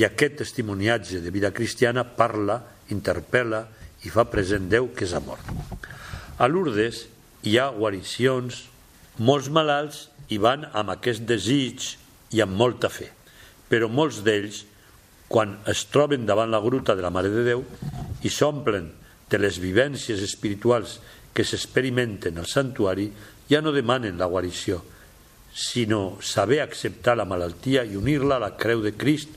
I 0.00 0.08
aquest 0.08 0.40
testimoniatge 0.40 1.20
de 1.20 1.30
vida 1.30 1.52
cristiana 1.52 2.04
parla, 2.16 2.62
interpel·la 2.88 3.66
i 4.08 4.10
fa 4.10 4.24
present 4.24 4.72
Déu 4.72 4.88
que 4.96 5.04
és 5.04 5.12
amor. 5.16 5.40
A 6.40 6.48
Lourdes 6.48 7.06
hi 7.44 7.58
ha 7.60 7.68
guaricions, 7.76 8.64
molts 9.20 9.52
malalts 9.52 10.06
hi 10.32 10.40
van 10.40 10.64
amb 10.72 10.96
aquest 10.96 11.28
desig 11.28 11.92
i 12.32 12.40
amb 12.40 12.56
molta 12.56 12.88
fe, 12.88 13.12
però 13.72 13.88
molts 13.88 14.20
d'ells, 14.20 14.66
quan 15.32 15.56
es 15.72 15.86
troben 15.88 16.26
davant 16.28 16.50
la 16.52 16.60
gruta 16.60 16.92
de 16.92 17.00
la 17.00 17.08
Mare 17.08 17.30
de 17.32 17.44
Déu 17.46 17.62
i 18.20 18.28
s'omplen 18.28 18.90
de 19.32 19.38
les 19.40 19.56
vivències 19.56 20.20
espirituals 20.20 20.98
que 21.32 21.46
s'experimenten 21.48 22.36
al 22.36 22.50
santuari, 22.50 23.06
ja 23.48 23.62
no 23.64 23.72
demanen 23.72 24.20
la 24.20 24.28
guarició, 24.28 24.82
sinó 25.56 26.18
saber 26.20 26.60
acceptar 26.60 27.16
la 27.16 27.24
malaltia 27.24 27.86
i 27.88 27.96
unir-la 27.96 28.36
a 28.36 28.44
la 28.44 28.52
creu 28.60 28.84
de 28.84 28.92
Crist, 28.92 29.32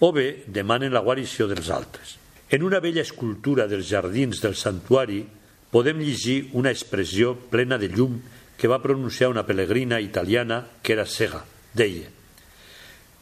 o 0.00 0.08
bé 0.12 0.48
demanen 0.48 0.96
la 0.96 1.04
guarició 1.04 1.44
dels 1.52 1.68
altres. 1.68 2.16
En 2.48 2.64
una 2.64 2.80
vella 2.80 3.04
escultura 3.04 3.68
dels 3.68 3.92
jardins 3.92 4.40
del 4.40 4.56
santuari 4.56 5.20
podem 5.68 6.00
llegir 6.00 6.48
una 6.56 6.72
expressió 6.72 7.34
plena 7.52 7.76
de 7.76 7.92
llum 7.92 8.20
que 8.56 8.72
va 8.72 8.80
pronunciar 8.80 9.28
una 9.28 9.44
pelegrina 9.44 10.00
italiana 10.00 10.62
que 10.80 10.96
era 10.96 11.04
cega. 11.04 11.44
Deia, 11.74 12.13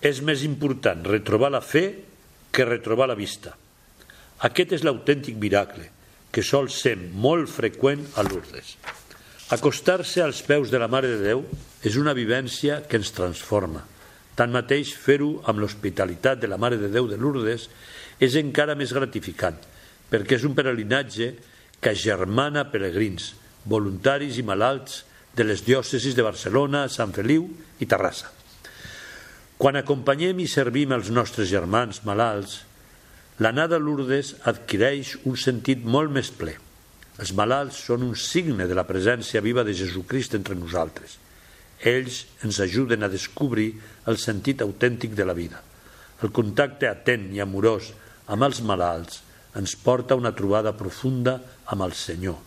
és 0.02 0.20
més 0.26 0.42
important 0.42 1.04
retrobar 1.06 1.52
la 1.54 1.62
fe 1.62 1.84
que 2.52 2.66
retrobar 2.66 3.06
la 3.08 3.18
vista. 3.18 3.54
Aquest 4.42 4.74
és 4.74 4.82
l'autèntic 4.82 5.38
miracle, 5.38 5.86
que 6.32 6.42
sol 6.42 6.68
ser 6.72 6.96
molt 6.98 7.50
freqüent 7.52 8.02
a 8.18 8.24
Lourdes. 8.26 8.74
Acostar-se 9.54 10.22
als 10.24 10.40
peus 10.42 10.72
de 10.72 10.80
la 10.80 10.88
Mare 10.90 11.10
de 11.12 11.20
Déu 11.22 11.44
és 11.84 11.98
una 12.00 12.16
vivència 12.16 12.80
que 12.88 12.98
ens 12.98 13.12
transforma. 13.14 13.84
Tanmateix, 14.34 14.94
fer-ho 14.96 15.36
amb 15.46 15.60
l'hospitalitat 15.60 16.40
de 16.40 16.50
la 16.50 16.58
Mare 16.58 16.80
de 16.80 16.88
Déu 16.90 17.06
de 17.06 17.20
Lourdes 17.20 17.68
és 18.18 18.36
encara 18.40 18.74
més 18.74 18.94
gratificant, 18.96 19.58
perquè 20.10 20.40
és 20.40 20.48
un 20.48 20.56
peregrinatge 20.56 21.32
que 21.78 21.92
agermana 21.92 22.66
peregrins, 22.72 23.34
voluntaris 23.68 24.40
i 24.40 24.46
malalts 24.46 25.02
de 25.36 25.46
les 25.46 25.62
diòcesis 25.66 26.16
de 26.16 26.26
Barcelona, 26.26 26.88
Sant 26.88 27.12
Feliu 27.14 27.46
i 27.78 27.86
Terrassa. 27.86 28.41
Quan 29.62 29.76
acompanyem 29.78 30.40
i 30.42 30.48
servim 30.50 30.90
els 30.90 31.06
nostres 31.14 31.46
germans 31.46 32.00
malalts, 32.02 32.56
l'anada 33.38 33.76
a 33.78 33.82
Lourdes 33.82 34.32
adquireix 34.50 35.12
un 35.22 35.36
sentit 35.38 35.84
molt 35.86 36.10
més 36.10 36.32
ple. 36.34 36.56
Els 37.22 37.30
malalts 37.38 37.78
són 37.86 38.02
un 38.02 38.16
signe 38.18 38.66
de 38.66 38.74
la 38.74 38.82
presència 38.88 39.42
viva 39.44 39.62
de 39.62 39.74
Jesucrist 39.78 40.34
entre 40.34 40.56
nosaltres. 40.58 41.14
Ells 41.78 42.24
ens 42.42 42.58
ajuden 42.64 43.06
a 43.06 43.10
descobrir 43.12 43.68
el 44.10 44.18
sentit 44.18 44.64
autèntic 44.66 45.14
de 45.14 45.28
la 45.30 45.36
vida. 45.38 45.62
El 46.26 46.34
contacte 46.34 46.90
atent 46.90 47.30
i 47.30 47.38
amorós 47.38 47.92
amb 48.34 48.48
els 48.48 48.64
malalts 48.66 49.22
ens 49.62 49.76
porta 49.78 50.16
a 50.16 50.18
una 50.24 50.34
trobada 50.34 50.74
profunda 50.74 51.36
amb 51.70 51.86
el 51.86 51.94
Senyor. 51.94 52.40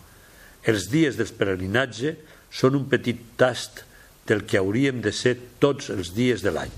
Els 0.67 0.91
dies 0.91 1.15
del 1.15 1.31
peregrinatge 1.31 2.17
són 2.51 2.75
un 2.75 2.91
petit 2.91 3.23
tast 3.39 3.85
del 4.27 4.43
que 4.43 4.59
hauríem 4.59 4.99
de 4.99 5.15
ser 5.15 5.37
tots 5.63 5.87
els 5.95 6.11
dies 6.11 6.43
de 6.43 6.51
l'any. 6.51 6.75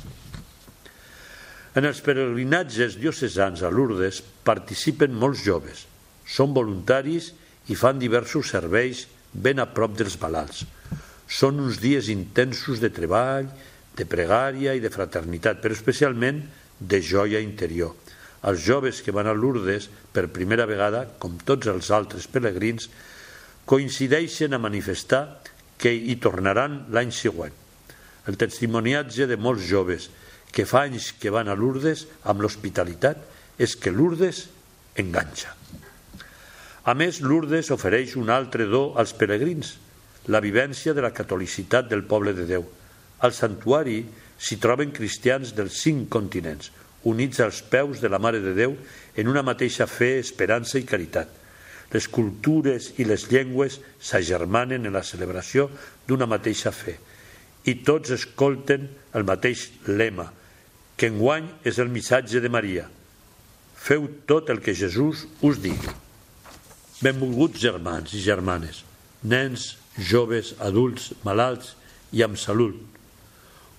En 1.78 1.86
els 1.86 2.00
peregrinatges 2.02 2.96
diocesans 2.98 3.62
a 3.62 3.70
Lourdes 3.70 4.24
participen 4.48 5.13
molts 5.13 5.44
joves, 5.46 5.84
són 6.26 6.56
voluntaris 6.56 7.28
i 7.70 7.78
fan 7.78 8.00
diversos 8.02 8.50
serveis 8.50 9.04
ben 9.32 9.62
a 9.62 9.68
prop 9.70 9.94
dels 10.00 10.16
malalts. 10.18 10.63
Són 11.30 11.62
uns 11.62 11.78
dies 11.84 12.10
intensos 12.10 12.82
de 12.82 12.90
treball, 12.90 13.52
de 13.94 14.08
pregària 14.10 14.74
i 14.74 14.82
de 14.82 14.90
fraternitat, 14.90 15.62
però 15.62 15.78
especialment 15.78 16.42
de 16.80 17.02
joia 17.04 17.44
interior. 17.46 17.94
Els 18.50 18.63
joves 18.66 19.04
que 19.06 19.13
van 19.13 19.30
a 19.30 19.38
Lourdes 19.38 19.90
per 20.13 20.32
primera 20.34 20.66
vegada, 20.66 21.06
com 21.22 21.38
tots 21.46 21.70
els 21.70 21.92
altres 21.94 22.26
pelegrins, 22.26 22.90
coincideixen 23.70 24.54
a 24.56 24.62
manifestar 24.63 25.44
que 25.78 25.94
hi 25.94 26.16
tornaran 26.18 26.88
l'any 26.90 27.13
següent. 27.13 27.54
El 28.26 28.38
testimoniatge 28.40 29.28
de 29.30 29.38
molts 29.38 29.68
joves 29.70 30.10
que 30.54 30.66
fa 30.66 30.86
anys 30.88 31.12
que 31.20 31.32
van 31.34 31.50
a 31.50 31.56
Lourdes 31.58 32.06
amb 32.26 32.42
l'hospitalitat 32.42 33.24
és 33.62 33.76
que 33.76 33.94
Lourdes 33.94 34.46
enganxa. 34.98 35.54
A 36.88 36.94
més, 36.96 37.20
Lourdes 37.22 37.72
ofereix 37.76 38.16
un 38.16 38.32
altre 38.32 38.66
do 38.72 38.94
als 38.98 39.14
peregrins, 39.18 39.76
la 40.28 40.42
vivència 40.44 40.94
de 40.96 41.04
la 41.04 41.14
catolicitat 41.16 41.90
del 41.92 42.06
poble 42.08 42.34
de 42.34 42.48
Déu. 42.48 42.64
Al 43.24 43.34
santuari 43.34 44.02
s'hi 44.38 44.60
troben 44.62 44.94
cristians 44.96 45.54
dels 45.58 45.82
cinc 45.84 46.08
continents, 46.14 46.72
units 47.08 47.42
als 47.44 47.62
peus 47.62 48.02
de 48.02 48.10
la 48.10 48.20
Mare 48.20 48.40
de 48.44 48.54
Déu 48.56 48.78
en 49.16 49.28
una 49.28 49.44
mateixa 49.44 49.88
fe, 49.88 50.18
esperança 50.22 50.80
i 50.80 50.88
caritat– 50.88 51.34
les 51.92 52.08
cultures 52.12 52.92
i 53.00 53.06
les 53.08 53.28
llengües 53.32 53.80
s'agermanen 54.04 54.88
en 54.88 54.96
la 54.96 55.06
celebració 55.08 55.68
d'una 56.08 56.28
mateixa 56.28 56.74
fe 56.76 56.98
i 57.68 57.78
tots 57.88 58.14
escolten 58.16 58.88
el 59.16 59.26
mateix 59.28 59.68
lema, 59.88 60.28
que 60.98 61.10
enguany 61.12 61.48
és 61.68 61.78
el 61.80 61.92
missatge 61.94 62.42
de 62.42 62.50
Maria. 62.50 62.88
Feu 63.78 64.08
tot 64.28 64.50
el 64.50 64.60
que 64.66 64.76
Jesús 64.76 65.28
us 65.46 65.62
digui. 65.62 65.94
Benvolguts 67.06 67.62
germans 67.62 68.16
i 68.18 68.22
germanes, 68.24 68.82
nens, 69.22 69.76
joves, 69.98 70.56
adults, 70.60 71.12
malalts 71.24 71.76
i 72.12 72.24
amb 72.26 72.40
salut. 72.42 72.76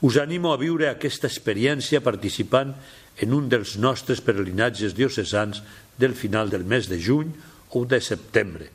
Us 0.06 0.16
animo 0.22 0.52
a 0.54 0.60
viure 0.60 0.86
aquesta 0.86 1.26
experiència 1.26 2.00
participant 2.04 2.76
en 3.18 3.34
un 3.34 3.48
dels 3.50 3.74
nostres 3.82 4.22
peregrinatges 4.22 4.94
diocesans 4.94 5.64
del 5.98 6.14
final 6.14 6.52
del 6.54 6.62
mes 6.62 6.86
de 6.86 7.00
juny 7.02 7.32
o 7.74 7.82
de 7.84 7.98
setembre. 7.98 8.70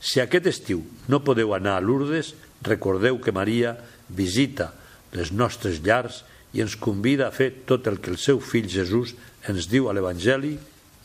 Si 0.00 0.22
aquest 0.22 0.48
estiu 0.48 0.80
no 1.12 1.20
podeu 1.24 1.52
anar 1.52 1.76
a 1.76 1.84
Lourdes, 1.84 2.32
recordeu 2.64 3.20
que 3.20 3.36
Maria 3.36 3.74
visita 4.08 4.70
les 5.12 5.32
nostres 5.32 5.82
llars 5.84 6.22
i 6.56 6.64
ens 6.64 6.76
convida 6.80 7.28
a 7.28 7.34
fer 7.34 7.50
tot 7.68 7.86
el 7.90 8.00
que 8.00 8.10
el 8.14 8.18
seu 8.20 8.40
fill 8.40 8.68
Jesús 8.72 9.12
ens 9.46 9.68
diu 9.68 9.90
a 9.90 9.94
l'Evangeli 9.96 10.56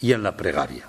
i 0.01 0.13
en 0.15 0.23
la 0.23 0.31
pregària. 0.37 0.87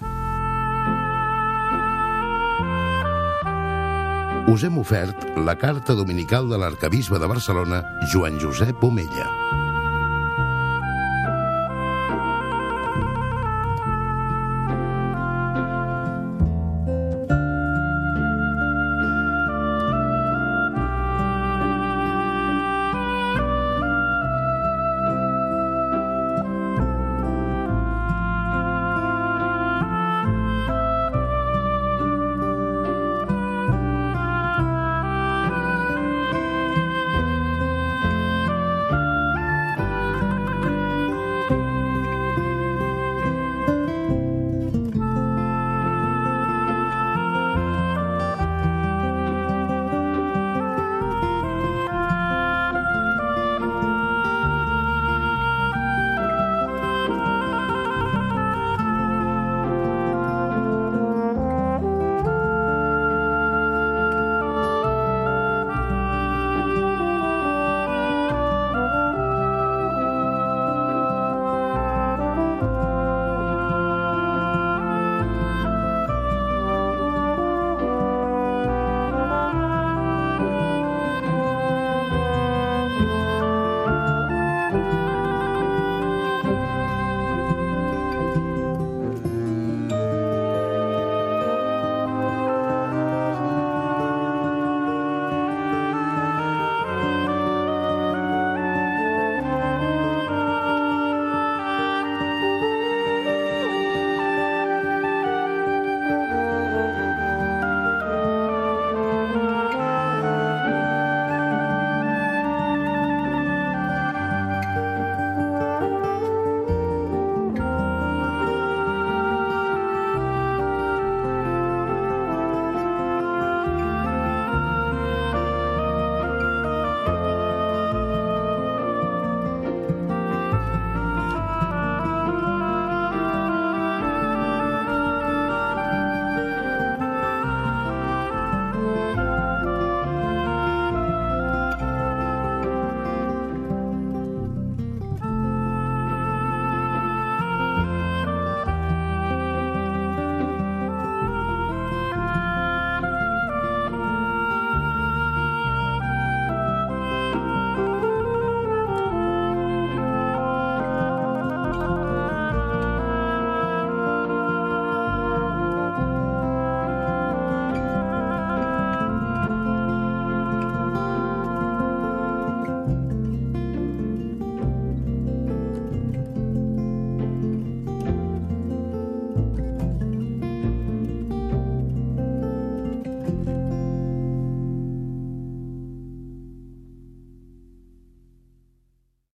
Us 4.52 4.66
hem 4.66 4.78
ofert 4.78 5.26
la 5.46 5.56
carta 5.58 5.96
dominical 5.98 6.48
de 6.50 6.58
l'arcabisbe 6.60 7.18
de 7.18 7.30
Barcelona, 7.30 7.82
Joan 8.12 8.38
Josep 8.42 8.82
Omella. 8.84 9.28